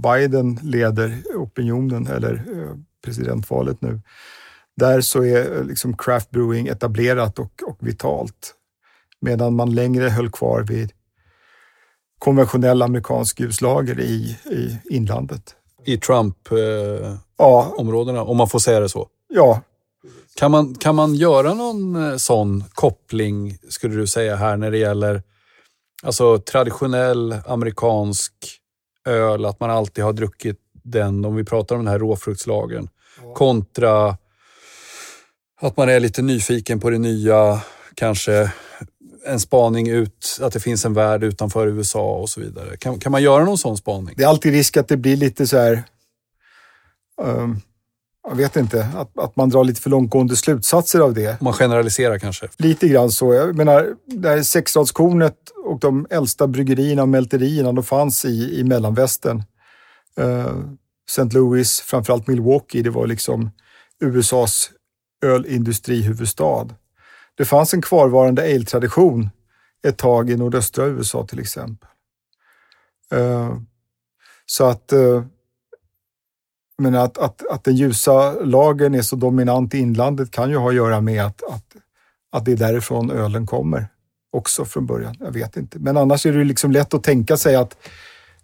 Biden 0.03 0.59
leder 0.63 1.23
opinionen 1.35 2.07
eller 2.07 2.33
eh, 2.33 2.75
presidentvalet 3.05 3.81
nu. 3.81 4.01
Där 4.75 5.01
så 5.01 5.23
är 5.23 5.63
liksom 5.63 5.97
craft 5.97 6.31
brewing 6.31 6.67
etablerat 6.67 7.39
och, 7.39 7.63
och 7.65 7.77
vitalt. 7.79 8.55
Medan 9.21 9.55
man 9.55 9.75
längre 9.75 10.09
höll 10.09 10.29
kvar 10.29 10.61
vid 10.61 10.91
konventionell 12.19 12.81
amerikansk 12.81 13.39
ljuslager 13.39 13.99
i, 13.99 14.37
i 14.45 14.79
inlandet 14.95 15.55
i 15.85 15.97
Trump-områdena, 15.97 18.17
Ja, 18.17 18.23
om 18.23 18.37
man 18.37 18.49
får 18.49 18.59
säga 18.59 18.79
det 18.79 18.89
så. 18.89 19.07
ja, 19.29 19.61
Kan 20.35 20.51
man, 20.51 20.75
kan 20.75 20.95
man 20.95 21.15
göra 21.15 21.53
någon 21.53 22.11
eh, 22.11 22.17
sån 22.17 22.63
koppling, 22.73 23.57
skulle 23.69 23.95
du 23.95 24.07
säga, 24.07 24.35
här 24.35 24.57
när 24.57 24.71
det 24.71 24.77
gäller 24.77 25.23
alltså, 26.03 26.39
traditionell 26.39 27.35
amerikansk 27.47 28.33
öl, 29.05 29.45
att 29.45 29.59
man 29.59 29.69
alltid 29.69 30.03
har 30.03 30.13
druckit 30.13 30.57
den, 30.83 31.25
om 31.25 31.35
vi 31.35 31.43
pratar 31.43 31.75
om 31.75 31.85
den 31.85 31.91
här 31.91 31.99
råfruktslagen, 31.99 32.89
kontra 33.35 34.17
att 35.61 35.77
man 35.77 35.89
är 35.89 35.99
lite 35.99 36.21
nyfiken 36.21 36.79
på 36.79 36.89
det 36.89 36.97
nya, 36.97 37.61
kanske 37.95 38.51
en 39.25 39.39
spaning 39.39 39.89
ut, 39.89 40.39
att 40.41 40.53
det 40.53 40.59
finns 40.59 40.85
en 40.85 40.93
värld 40.93 41.23
utanför 41.23 41.67
USA 41.67 42.15
och 42.15 42.29
så 42.29 42.39
vidare. 42.39 42.77
Kan, 42.77 42.99
kan 42.99 43.11
man 43.11 43.23
göra 43.23 43.45
någon 43.45 43.57
sån 43.57 43.77
spaning? 43.77 44.13
det 44.17 44.23
är 44.23 44.27
alltid 44.27 44.53
risk 44.53 44.77
att 44.77 44.87
det 44.87 44.97
blir 44.97 45.17
lite 45.17 45.47
så 45.47 45.57
här... 45.57 45.83
ehm, 47.21 47.57
jag 48.27 48.35
vet 48.35 48.55
inte, 48.55 48.87
att, 48.95 49.19
att 49.19 49.35
man 49.35 49.49
drar 49.49 49.63
lite 49.63 49.81
för 49.81 49.89
långtgående 49.89 50.35
slutsatser 50.35 50.99
av 50.99 51.13
det. 51.13 51.41
Man 51.41 51.53
generaliserar 51.53 52.19
kanske. 52.19 52.47
Lite 52.57 52.87
grann 52.87 53.11
så. 53.11 53.33
Jag 53.33 53.55
menar, 53.55 53.95
det 54.05 54.29
här 54.29 54.43
sexradskornet 54.43 55.37
och 55.65 55.79
de 55.79 56.07
äldsta 56.09 56.47
bryggerierna 56.47 57.01
och 57.01 57.09
mälterierna, 57.09 57.71
de 57.71 57.83
fanns 57.83 58.25
i, 58.25 58.59
i 58.59 58.63
mellanvästern. 58.63 59.43
Uh, 60.19 60.63
St. 61.09 61.23
Louis, 61.23 61.81
framförallt 61.81 62.27
Milwaukee, 62.27 62.81
det 62.81 62.89
var 62.89 63.07
liksom 63.07 63.51
USAs 63.99 64.71
ölindustrihuvudstad. 65.25 66.67
Det 67.37 67.45
fanns 67.45 67.73
en 67.73 67.81
kvarvarande 67.81 68.41
ale-tradition 68.41 69.29
ett 69.87 69.97
tag 69.97 70.29
i 70.29 70.37
nordöstra 70.37 70.85
USA 70.85 71.25
till 71.27 71.39
exempel. 71.39 71.89
Eh, 73.11 73.57
så 74.45 74.65
att, 74.65 74.91
eh, 74.91 75.23
men 76.77 76.95
att, 76.95 77.17
att, 77.17 77.47
att 77.47 77.63
den 77.63 77.75
ljusa 77.75 78.31
lagen 78.31 78.95
är 78.95 79.01
så 79.01 79.15
dominant 79.15 79.73
i 79.73 79.77
inlandet 79.77 80.31
kan 80.31 80.49
ju 80.49 80.55
ha 80.55 80.69
att 80.69 80.75
göra 80.75 81.01
med 81.01 81.25
att, 81.25 81.43
att, 81.43 81.75
att 82.31 82.45
det 82.45 82.51
är 82.51 82.57
därifrån 82.57 83.11
ölen 83.11 83.45
kommer 83.45 83.87
också 84.31 84.65
från 84.65 84.85
början. 84.85 85.15
Jag 85.19 85.31
vet 85.31 85.57
inte. 85.57 85.79
Men 85.79 85.97
annars 85.97 86.25
är 86.25 86.31
det 86.31 86.37
ju 86.37 86.45
liksom 86.45 86.71
lätt 86.71 86.93
att 86.93 87.03
tänka 87.03 87.37
sig 87.37 87.55
att 87.55 87.77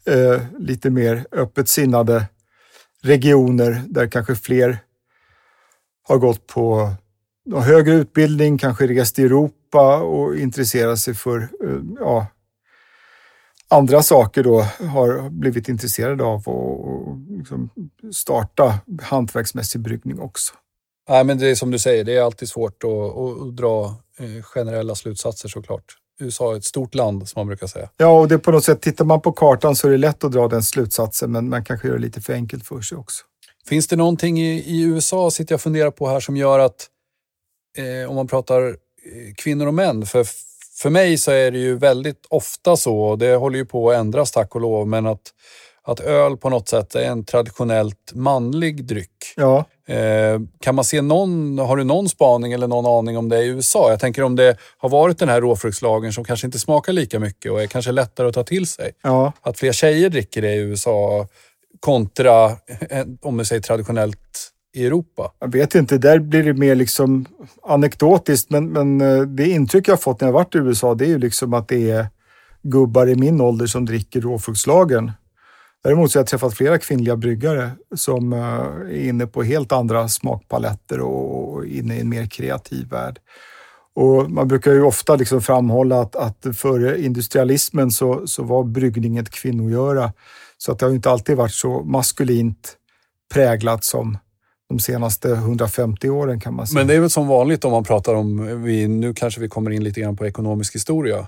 eh, 0.05 0.41
lite 0.59 0.89
mer 0.89 1.25
öppet 1.31 1.69
sinnade 1.69 2.25
regioner 3.01 3.83
där 3.87 4.07
kanske 4.07 4.35
fler 4.35 4.77
har 6.07 6.17
gått 6.17 6.47
på 6.47 6.93
ja, 7.51 7.59
högre 7.59 7.93
utbildning, 7.93 8.57
kanske 8.57 8.87
rest 8.87 9.19
i 9.19 9.23
Europa 9.23 9.97
och 9.97 10.35
intresserat 10.35 10.99
sig 10.99 11.13
för 11.13 11.37
eh, 11.37 11.79
ja, 11.99 12.27
andra 13.69 14.03
saker 14.03 14.43
då 14.43 14.59
har 14.89 15.29
blivit 15.29 15.69
intresserade 15.69 16.23
av 16.23 16.47
och, 16.47 17.17
liksom 17.29 17.69
starta 18.13 18.79
hantverksmässig 19.01 19.81
bryggning 19.81 20.19
också. 20.19 20.53
Nej, 21.09 21.23
men 21.23 21.37
det 21.37 21.47
är 21.47 21.55
som 21.55 21.71
du 21.71 21.79
säger, 21.79 22.03
det 22.03 22.17
är 22.17 22.21
alltid 22.21 22.49
svårt 22.49 22.83
att, 22.83 23.17
att, 23.17 23.55
dra 23.55 23.85
eh, 24.19 24.43
generella 24.43 24.95
slutsatser 24.95 25.49
såklart. 25.49 25.83
USA 26.21 26.53
är 26.53 26.57
ett 26.57 26.65
stort 26.65 26.95
land 26.95 27.29
som 27.29 27.39
man 27.39 27.47
brukar 27.47 27.67
säga. 27.67 27.89
Ja, 27.97 28.19
och 28.19 28.27
det 28.27 28.39
på 28.39 28.51
något 28.51 28.63
sätt, 28.63 28.81
tittar 28.81 29.05
man 29.05 29.21
på 29.21 29.31
kartan 29.31 29.75
så 29.75 29.87
är 29.87 29.91
det 29.91 29.97
lätt 29.97 30.23
att 30.23 30.31
dra 30.31 30.47
den 30.47 30.63
slutsatsen, 30.63 31.31
men 31.31 31.49
man 31.49 31.63
kanske 31.63 31.87
gör 31.87 31.95
det 31.95 32.01
lite 32.01 32.21
för 32.21 32.33
enkelt 32.33 32.65
för 32.65 32.81
sig 32.81 32.97
också. 32.97 33.23
Finns 33.67 33.87
det 33.87 33.95
någonting 33.95 34.39
i, 34.41 34.51
i 34.59 34.81
USA, 34.81 35.31
sitter 35.31 35.53
jag 35.53 35.57
och 35.57 35.61
funderar 35.61 35.91
på 35.91 36.07
här, 36.07 36.19
som 36.19 36.37
gör 36.37 36.59
att 36.59 36.87
eh, 37.77 38.09
om 38.09 38.15
man 38.15 38.27
pratar 38.27 38.67
eh, 38.67 38.73
kvinnor 39.37 39.67
och 39.67 39.73
män, 39.73 40.05
för, 40.05 40.25
för 40.81 40.89
mig 40.89 41.17
så 41.17 41.31
är 41.31 41.51
det 41.51 41.59
ju 41.59 41.75
väldigt 41.75 42.25
ofta 42.29 42.75
så, 42.75 42.99
och 42.99 43.17
det 43.17 43.35
håller 43.35 43.57
ju 43.57 43.65
på 43.65 43.91
att 43.91 43.97
ändras 43.97 44.31
tack 44.31 44.55
och 44.55 44.61
lov, 44.61 44.87
men 44.87 45.05
att, 45.05 45.21
att 45.83 45.99
öl 45.99 46.37
på 46.37 46.49
något 46.49 46.69
sätt 46.69 46.95
är 46.95 47.05
en 47.05 47.25
traditionellt 47.25 48.11
manlig 48.13 48.85
dryck. 48.85 49.33
Ja, 49.35 49.65
Eh, 49.89 50.39
kan 50.59 50.75
man 50.75 50.85
se 50.85 51.01
någon, 51.01 51.59
har 51.59 51.77
du 51.77 51.83
någon 51.83 52.09
spaning 52.09 52.53
eller 52.53 52.67
någon 52.67 52.85
aning 52.85 53.17
om 53.17 53.29
det 53.29 53.43
i 53.43 53.47
USA? 53.47 53.89
Jag 53.89 53.99
tänker 53.99 54.23
om 54.23 54.35
det 54.35 54.57
har 54.77 54.89
varit 54.89 55.19
den 55.19 55.29
här 55.29 55.41
råfruktslagen 55.41 56.13
som 56.13 56.23
kanske 56.23 56.47
inte 56.47 56.59
smakar 56.59 56.93
lika 56.93 57.19
mycket 57.19 57.51
och 57.51 57.61
är 57.61 57.67
kanske 57.67 57.91
lättare 57.91 58.27
att 58.27 58.33
ta 58.33 58.43
till 58.43 58.67
sig. 58.67 58.91
ja, 59.03 59.33
Att 59.41 59.59
fler 59.59 59.71
tjejer 59.71 60.09
dricker 60.09 60.41
det 60.41 60.53
i 60.53 60.57
USA 60.57 61.27
kontra, 61.79 62.45
eh, 62.89 63.05
om 63.21 63.37
vi 63.37 63.45
säger 63.45 63.61
traditionellt, 63.61 64.49
i 64.73 64.85
Europa. 64.85 65.31
jag 65.39 65.51
vet 65.51 65.75
inte. 65.75 65.97
Där 65.97 66.19
blir 66.19 66.43
det 66.43 66.53
mer 66.53 66.75
liksom 66.75 67.25
anekdotiskt, 67.63 68.49
men, 68.49 68.69
men 68.69 69.01
eh, 69.01 69.21
det 69.21 69.49
intryck 69.49 69.87
jag 69.87 70.01
fått 70.01 70.21
när 70.21 70.27
jag 70.27 70.33
varit 70.33 70.55
i 70.55 70.57
USA, 70.57 70.95
det 70.95 71.05
är 71.05 71.09
ju 71.09 71.17
liksom 71.17 71.53
att 71.53 71.67
det 71.67 71.91
är 71.91 72.07
gubbar 72.61 73.07
i 73.07 73.15
min 73.15 73.41
ålder 73.41 73.65
som 73.65 73.85
dricker 73.85 74.21
råfruktslagen. 74.21 75.11
Däremot 75.83 76.11
så 76.11 76.19
har 76.19 76.21
jag 76.21 76.27
träffat 76.27 76.53
flera 76.53 76.77
kvinnliga 76.77 77.15
bryggare 77.15 77.71
som 77.95 78.33
eh, 78.33 78.39
är 78.39 79.07
inne 79.07 79.27
på 79.27 79.43
helt 79.43 79.71
andra 79.71 80.07
smakpaletter 80.07 80.99
och 80.99 81.65
inne 81.65 81.95
i 81.95 82.01
en 82.01 82.09
mer 82.09 82.25
kreativ 82.25 82.89
värld. 82.89 83.19
Och 83.95 84.31
man 84.31 84.47
brukar 84.47 84.71
ju 84.71 84.81
ofta 84.81 85.15
liksom 85.15 85.41
framhålla 85.41 86.01
att, 86.01 86.15
att 86.15 86.57
före 86.57 87.01
industrialismen 87.01 87.91
så, 87.91 88.27
så 88.27 88.43
var 88.43 88.63
bryggning 88.63 89.17
ett 89.17 89.29
kvinnogöra. 89.29 90.13
Så 90.57 90.71
att 90.71 90.79
det 90.79 90.85
har 90.85 90.93
inte 90.93 91.11
alltid 91.11 91.37
varit 91.37 91.53
så 91.53 91.83
maskulint 91.83 92.75
präglat 93.33 93.83
som 93.83 94.17
de 94.69 94.79
senaste 94.79 95.29
150 95.31 96.09
åren 96.09 96.39
kan 96.39 96.53
man 96.53 96.67
säga. 96.67 96.77
Men 96.79 96.87
det 96.87 96.93
är 96.95 96.99
väl 96.99 97.09
som 97.09 97.27
vanligt 97.27 97.65
om 97.65 97.71
man 97.71 97.83
pratar 97.83 98.13
om, 98.13 98.63
vi, 98.63 98.87
nu 98.87 99.13
kanske 99.13 99.41
vi 99.41 99.49
kommer 99.49 99.71
in 99.71 99.83
lite 99.83 100.01
grann 100.01 100.17
på 100.17 100.25
ekonomisk 100.27 100.75
historia. 100.75 101.27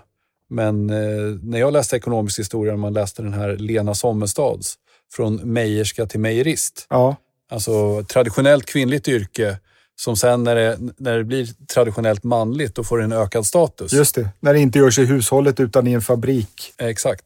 Men 0.49 0.89
eh, 0.89 0.95
när 1.43 1.60
jag 1.60 1.73
läste 1.73 1.95
ekonomisk 1.95 2.39
historia, 2.39 2.73
när 2.73 2.80
man 2.80 2.93
läste 2.93 3.21
den 3.21 3.34
här 3.34 3.58
Lena 3.58 3.93
Sommerstads, 3.93 4.75
från 5.13 5.54
mejerska 5.54 6.06
till 6.06 6.19
mejerist. 6.19 6.86
Ja, 6.89 7.15
Alltså 7.51 8.04
traditionellt 8.04 8.65
kvinnligt 8.65 9.08
yrke 9.08 9.58
som 9.95 10.15
sen 10.15 10.43
när 10.43 10.56
det, 10.56 10.77
när 10.97 11.17
det 11.17 11.23
blir 11.23 11.47
traditionellt 11.73 12.23
manligt, 12.23 12.75
då 12.75 12.84
får 12.84 12.97
det 12.97 13.04
en 13.04 13.12
ökad 13.12 13.45
status. 13.45 13.93
just 13.93 14.15
det. 14.15 14.30
När 14.39 14.54
det 14.54 14.60
inte 14.60 14.80
görs 14.80 14.99
i 14.99 15.06
hushållet 15.06 15.60
utan 15.60 15.88
i 15.88 15.91
en 15.93 16.01
fabrik. 16.01 16.73
Exakt. 16.77 17.25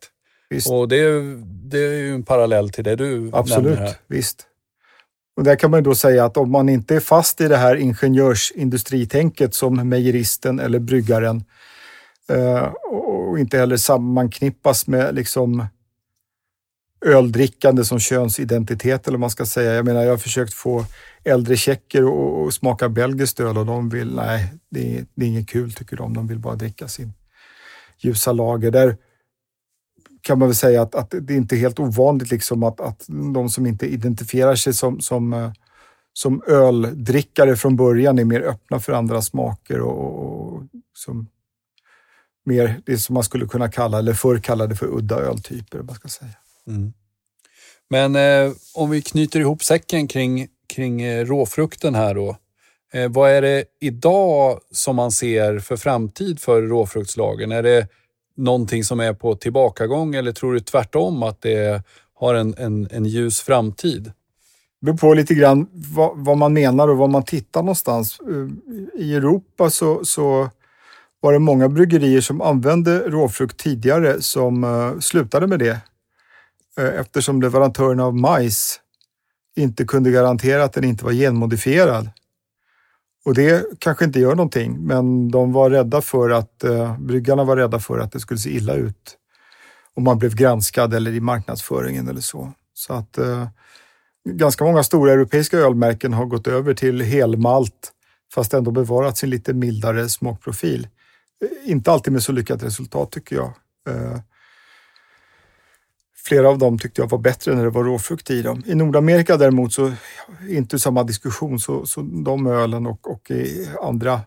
Visst. 0.49 0.69
Och 0.69 0.87
det, 0.87 1.01
det 1.45 1.77
är 1.79 1.91
ju 1.93 2.13
en 2.15 2.23
parallell 2.23 2.69
till 2.69 2.83
det 2.83 2.95
du 2.95 3.29
Absolut, 3.33 3.63
nämner 3.65 3.81
här. 3.87 3.95
visst. 4.07 4.43
Och 5.35 5.43
där 5.43 5.55
kan 5.55 5.71
man 5.71 5.79
ju 5.79 5.83
då 5.83 5.95
säga 5.95 6.25
att 6.25 6.37
om 6.37 6.51
man 6.51 6.69
inte 6.69 6.95
är 6.95 6.99
fast 6.99 7.41
i 7.41 7.47
det 7.47 7.57
här 7.57 7.75
ingenjörsindustritänket 7.75 9.53
som 9.53 9.89
mejeristen 9.89 10.59
eller 10.59 10.79
bryggaren 10.79 11.43
eh, 12.29 12.63
och 12.91 13.39
inte 13.39 13.57
heller 13.57 13.77
sammanknippas 13.77 14.87
med 14.87 15.15
liksom 15.15 15.67
öldrickande 17.05 17.85
som 17.85 17.99
könsidentitet 17.99 19.07
eller 19.07 19.17
vad 19.17 19.19
man 19.19 19.29
ska 19.29 19.45
säga. 19.45 19.73
Jag 19.73 19.85
menar, 19.85 20.03
jag 20.03 20.11
har 20.11 20.17
försökt 20.17 20.53
få 20.53 20.85
äldre 21.23 21.57
tjecker 21.57 22.05
och, 22.05 22.43
och 22.43 22.53
smaka 22.53 22.89
belgiskt 22.89 23.39
öl 23.39 23.57
och 23.57 23.65
de 23.65 23.89
vill, 23.89 24.15
nej, 24.15 24.53
det 24.69 24.97
är, 24.97 25.05
det 25.15 25.25
är 25.25 25.29
inget 25.29 25.49
kul 25.49 25.73
tycker 25.73 25.97
de. 25.97 26.13
De 26.13 26.27
vill 26.27 26.39
bara 26.39 26.55
dricka 26.55 26.87
sin 26.87 27.13
ljusa 27.97 28.31
lager. 28.31 28.71
Där 28.71 28.97
kan 30.25 30.39
man 30.39 30.47
väl 30.47 30.55
säga 30.55 30.81
att, 30.81 30.95
att 30.95 31.13
det 31.21 31.33
är 31.33 31.37
inte 31.37 31.55
är 31.55 31.57
helt 31.57 31.79
ovanligt 31.79 32.31
liksom 32.31 32.63
att, 32.63 32.79
att 32.79 33.05
de 33.33 33.49
som 33.49 33.65
inte 33.65 33.85
identifierar 33.85 34.55
sig 34.55 34.73
som, 34.73 35.01
som, 35.01 35.33
eh, 35.33 35.51
som 36.13 36.41
öldrickare 36.47 37.55
från 37.55 37.75
början 37.75 38.19
är 38.19 38.25
mer 38.25 38.41
öppna 38.41 38.79
för 38.79 38.93
andra 38.93 39.21
smaker 39.21 39.79
och, 39.79 40.53
och 40.53 40.63
som 40.93 41.27
mer 42.45 42.81
det 42.85 42.97
som 42.97 43.13
man 43.13 43.23
skulle 43.23 43.45
kunna 43.45 43.71
kalla, 43.71 43.99
eller 43.99 44.13
förr 44.13 44.37
kallade 44.37 44.75
för 44.75 44.97
udda 44.97 45.15
öltyper. 45.15 45.81
Man 45.81 45.95
ska 45.95 46.07
säga. 46.07 46.35
Mm. 46.67 46.93
Men 47.89 48.15
eh, 48.15 48.53
om 48.73 48.89
vi 48.89 49.01
knyter 49.01 49.39
ihop 49.39 49.63
säcken 49.63 50.07
kring, 50.07 50.47
kring 50.73 51.01
eh, 51.01 51.25
råfrukten 51.25 51.95
här 51.95 52.15
då. 52.15 52.37
Eh, 52.93 53.09
vad 53.09 53.31
är 53.31 53.41
det 53.41 53.65
idag 53.81 54.59
som 54.71 54.95
man 54.95 55.11
ser 55.11 55.59
för 55.59 55.77
framtid 55.77 56.39
för 56.39 56.61
råfruktslagen? 56.61 57.51
Är 57.51 57.63
det 57.63 57.87
någonting 58.35 58.83
som 58.83 58.99
är 58.99 59.13
på 59.13 59.35
tillbakagång 59.35 60.15
eller 60.15 60.31
tror 60.31 60.53
du 60.53 60.59
tvärtom 60.59 61.23
att 61.23 61.41
det 61.41 61.83
har 62.13 62.35
en, 62.35 62.55
en, 62.57 62.87
en 62.91 63.05
ljus 63.05 63.41
framtid? 63.41 64.03
Det 64.03 64.85
beror 64.85 64.97
på 64.97 65.13
lite 65.13 65.33
grann 65.33 65.67
vad, 65.73 66.11
vad, 66.15 66.37
man 66.37 66.53
menar 66.53 66.87
och 66.87 66.97
var 66.97 67.07
man 67.07 67.23
tittar 67.23 67.61
någonstans. 67.61 68.19
Eh, 68.19 69.01
I 69.01 69.15
Europa 69.15 69.69
så, 69.69 70.05
så 70.05 70.49
var 71.19 71.33
det 71.33 71.39
många 71.39 71.69
bryggerier 71.69 72.21
som 72.21 72.41
använde 72.41 72.99
råfrukt 72.99 73.57
tidigare 73.57 74.21
som 74.21 74.63
uh, 74.63 74.99
slutade 74.99 75.47
med 75.47 75.59
det 75.59 75.79
uh, 76.79 76.99
eftersom 76.99 77.41
leverantörerna 77.41 78.05
av 78.05 78.15
majs 78.15 78.79
inte 79.55 79.85
kunde 79.85 80.11
garantera 80.11 80.63
att 80.63 80.73
den 80.73 80.83
inte 80.83 81.05
var 81.05 81.11
genmodifierad. 81.11 82.09
Och 83.25 83.33
det 83.33 83.65
kanske 83.79 84.05
inte 84.05 84.19
gör 84.19 84.35
någonting, 84.35 84.77
men 84.79 85.31
de 85.31 85.53
var 85.53 85.69
rädda 85.69 86.01
för 86.01 86.29
att, 86.29 86.63
eh, 86.63 86.99
bryggarna 86.99 87.43
var 87.43 87.57
rädda 87.57 87.79
för 87.79 87.99
att 87.99 88.11
det 88.11 88.19
skulle 88.19 88.39
se 88.39 88.49
illa 88.49 88.73
ut 88.73 89.17
om 89.93 90.03
man 90.03 90.19
blev 90.19 90.35
granskad 90.35 90.93
eller 90.93 91.11
i 91.11 91.19
marknadsföringen 91.19 92.07
eller 92.07 92.21
så. 92.21 92.51
Så 92.73 92.93
att 92.93 93.17
eh, 93.17 93.47
ganska 94.29 94.63
många 94.63 94.83
stora 94.83 95.13
europeiska 95.13 95.57
ölmärken 95.57 96.13
har 96.13 96.25
gått 96.25 96.47
över 96.47 96.73
till 96.73 97.01
helmalt 97.01 97.91
fast 98.33 98.53
ändå 98.53 98.71
bevarat 98.71 99.17
sin 99.17 99.29
lite 99.29 99.53
mildare 99.53 100.09
smakprofil. 100.09 100.87
Eh, 101.43 101.71
inte 101.71 101.91
alltid 101.91 102.13
med 102.13 102.23
så 102.23 102.31
lyckat 102.31 102.63
resultat 102.63 103.11
tycker 103.11 103.35
jag. 103.35 103.53
Eh, 103.89 104.19
Flera 106.27 106.49
av 106.49 106.57
dem 106.57 106.79
tyckte 106.79 107.01
jag 107.01 107.09
var 107.09 107.17
bättre 107.17 107.55
när 107.55 107.63
det 107.63 107.69
var 107.69 107.83
råfrukt 107.83 108.29
i 108.29 108.41
dem. 108.41 108.63
I 108.65 108.75
Nordamerika 108.75 109.37
däremot 109.37 109.73
så 109.73 109.93
inte 110.49 110.79
samma 110.79 111.03
diskussion. 111.03 111.59
Så, 111.59 111.85
så 111.85 112.01
de 112.01 112.47
ölen 112.47 112.87
och, 112.87 113.11
och 113.11 113.31
i 113.31 113.69
andra 113.81 114.21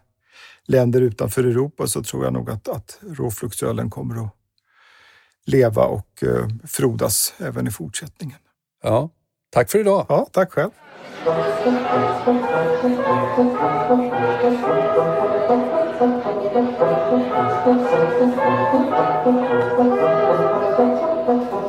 länder 0.67 1.01
utanför 1.01 1.45
Europa 1.45 1.87
så 1.87 2.03
tror 2.03 2.25
jag 2.25 2.33
nog 2.33 2.51
att, 2.51 2.69
att 2.69 2.99
råfruktsölen 3.03 3.91
kommer 3.91 4.25
att 4.25 4.35
leva 5.47 5.85
och 5.85 6.23
eh, 6.23 6.49
frodas 6.67 7.35
även 7.39 7.67
i 7.67 7.71
fortsättningen. 7.71 8.39
Ja, 8.83 9.11
tack 9.51 9.71
för 9.71 9.79
idag. 9.79 10.07
Ja, 10.09 10.27
tack 10.33 10.53
själv. 10.53 10.71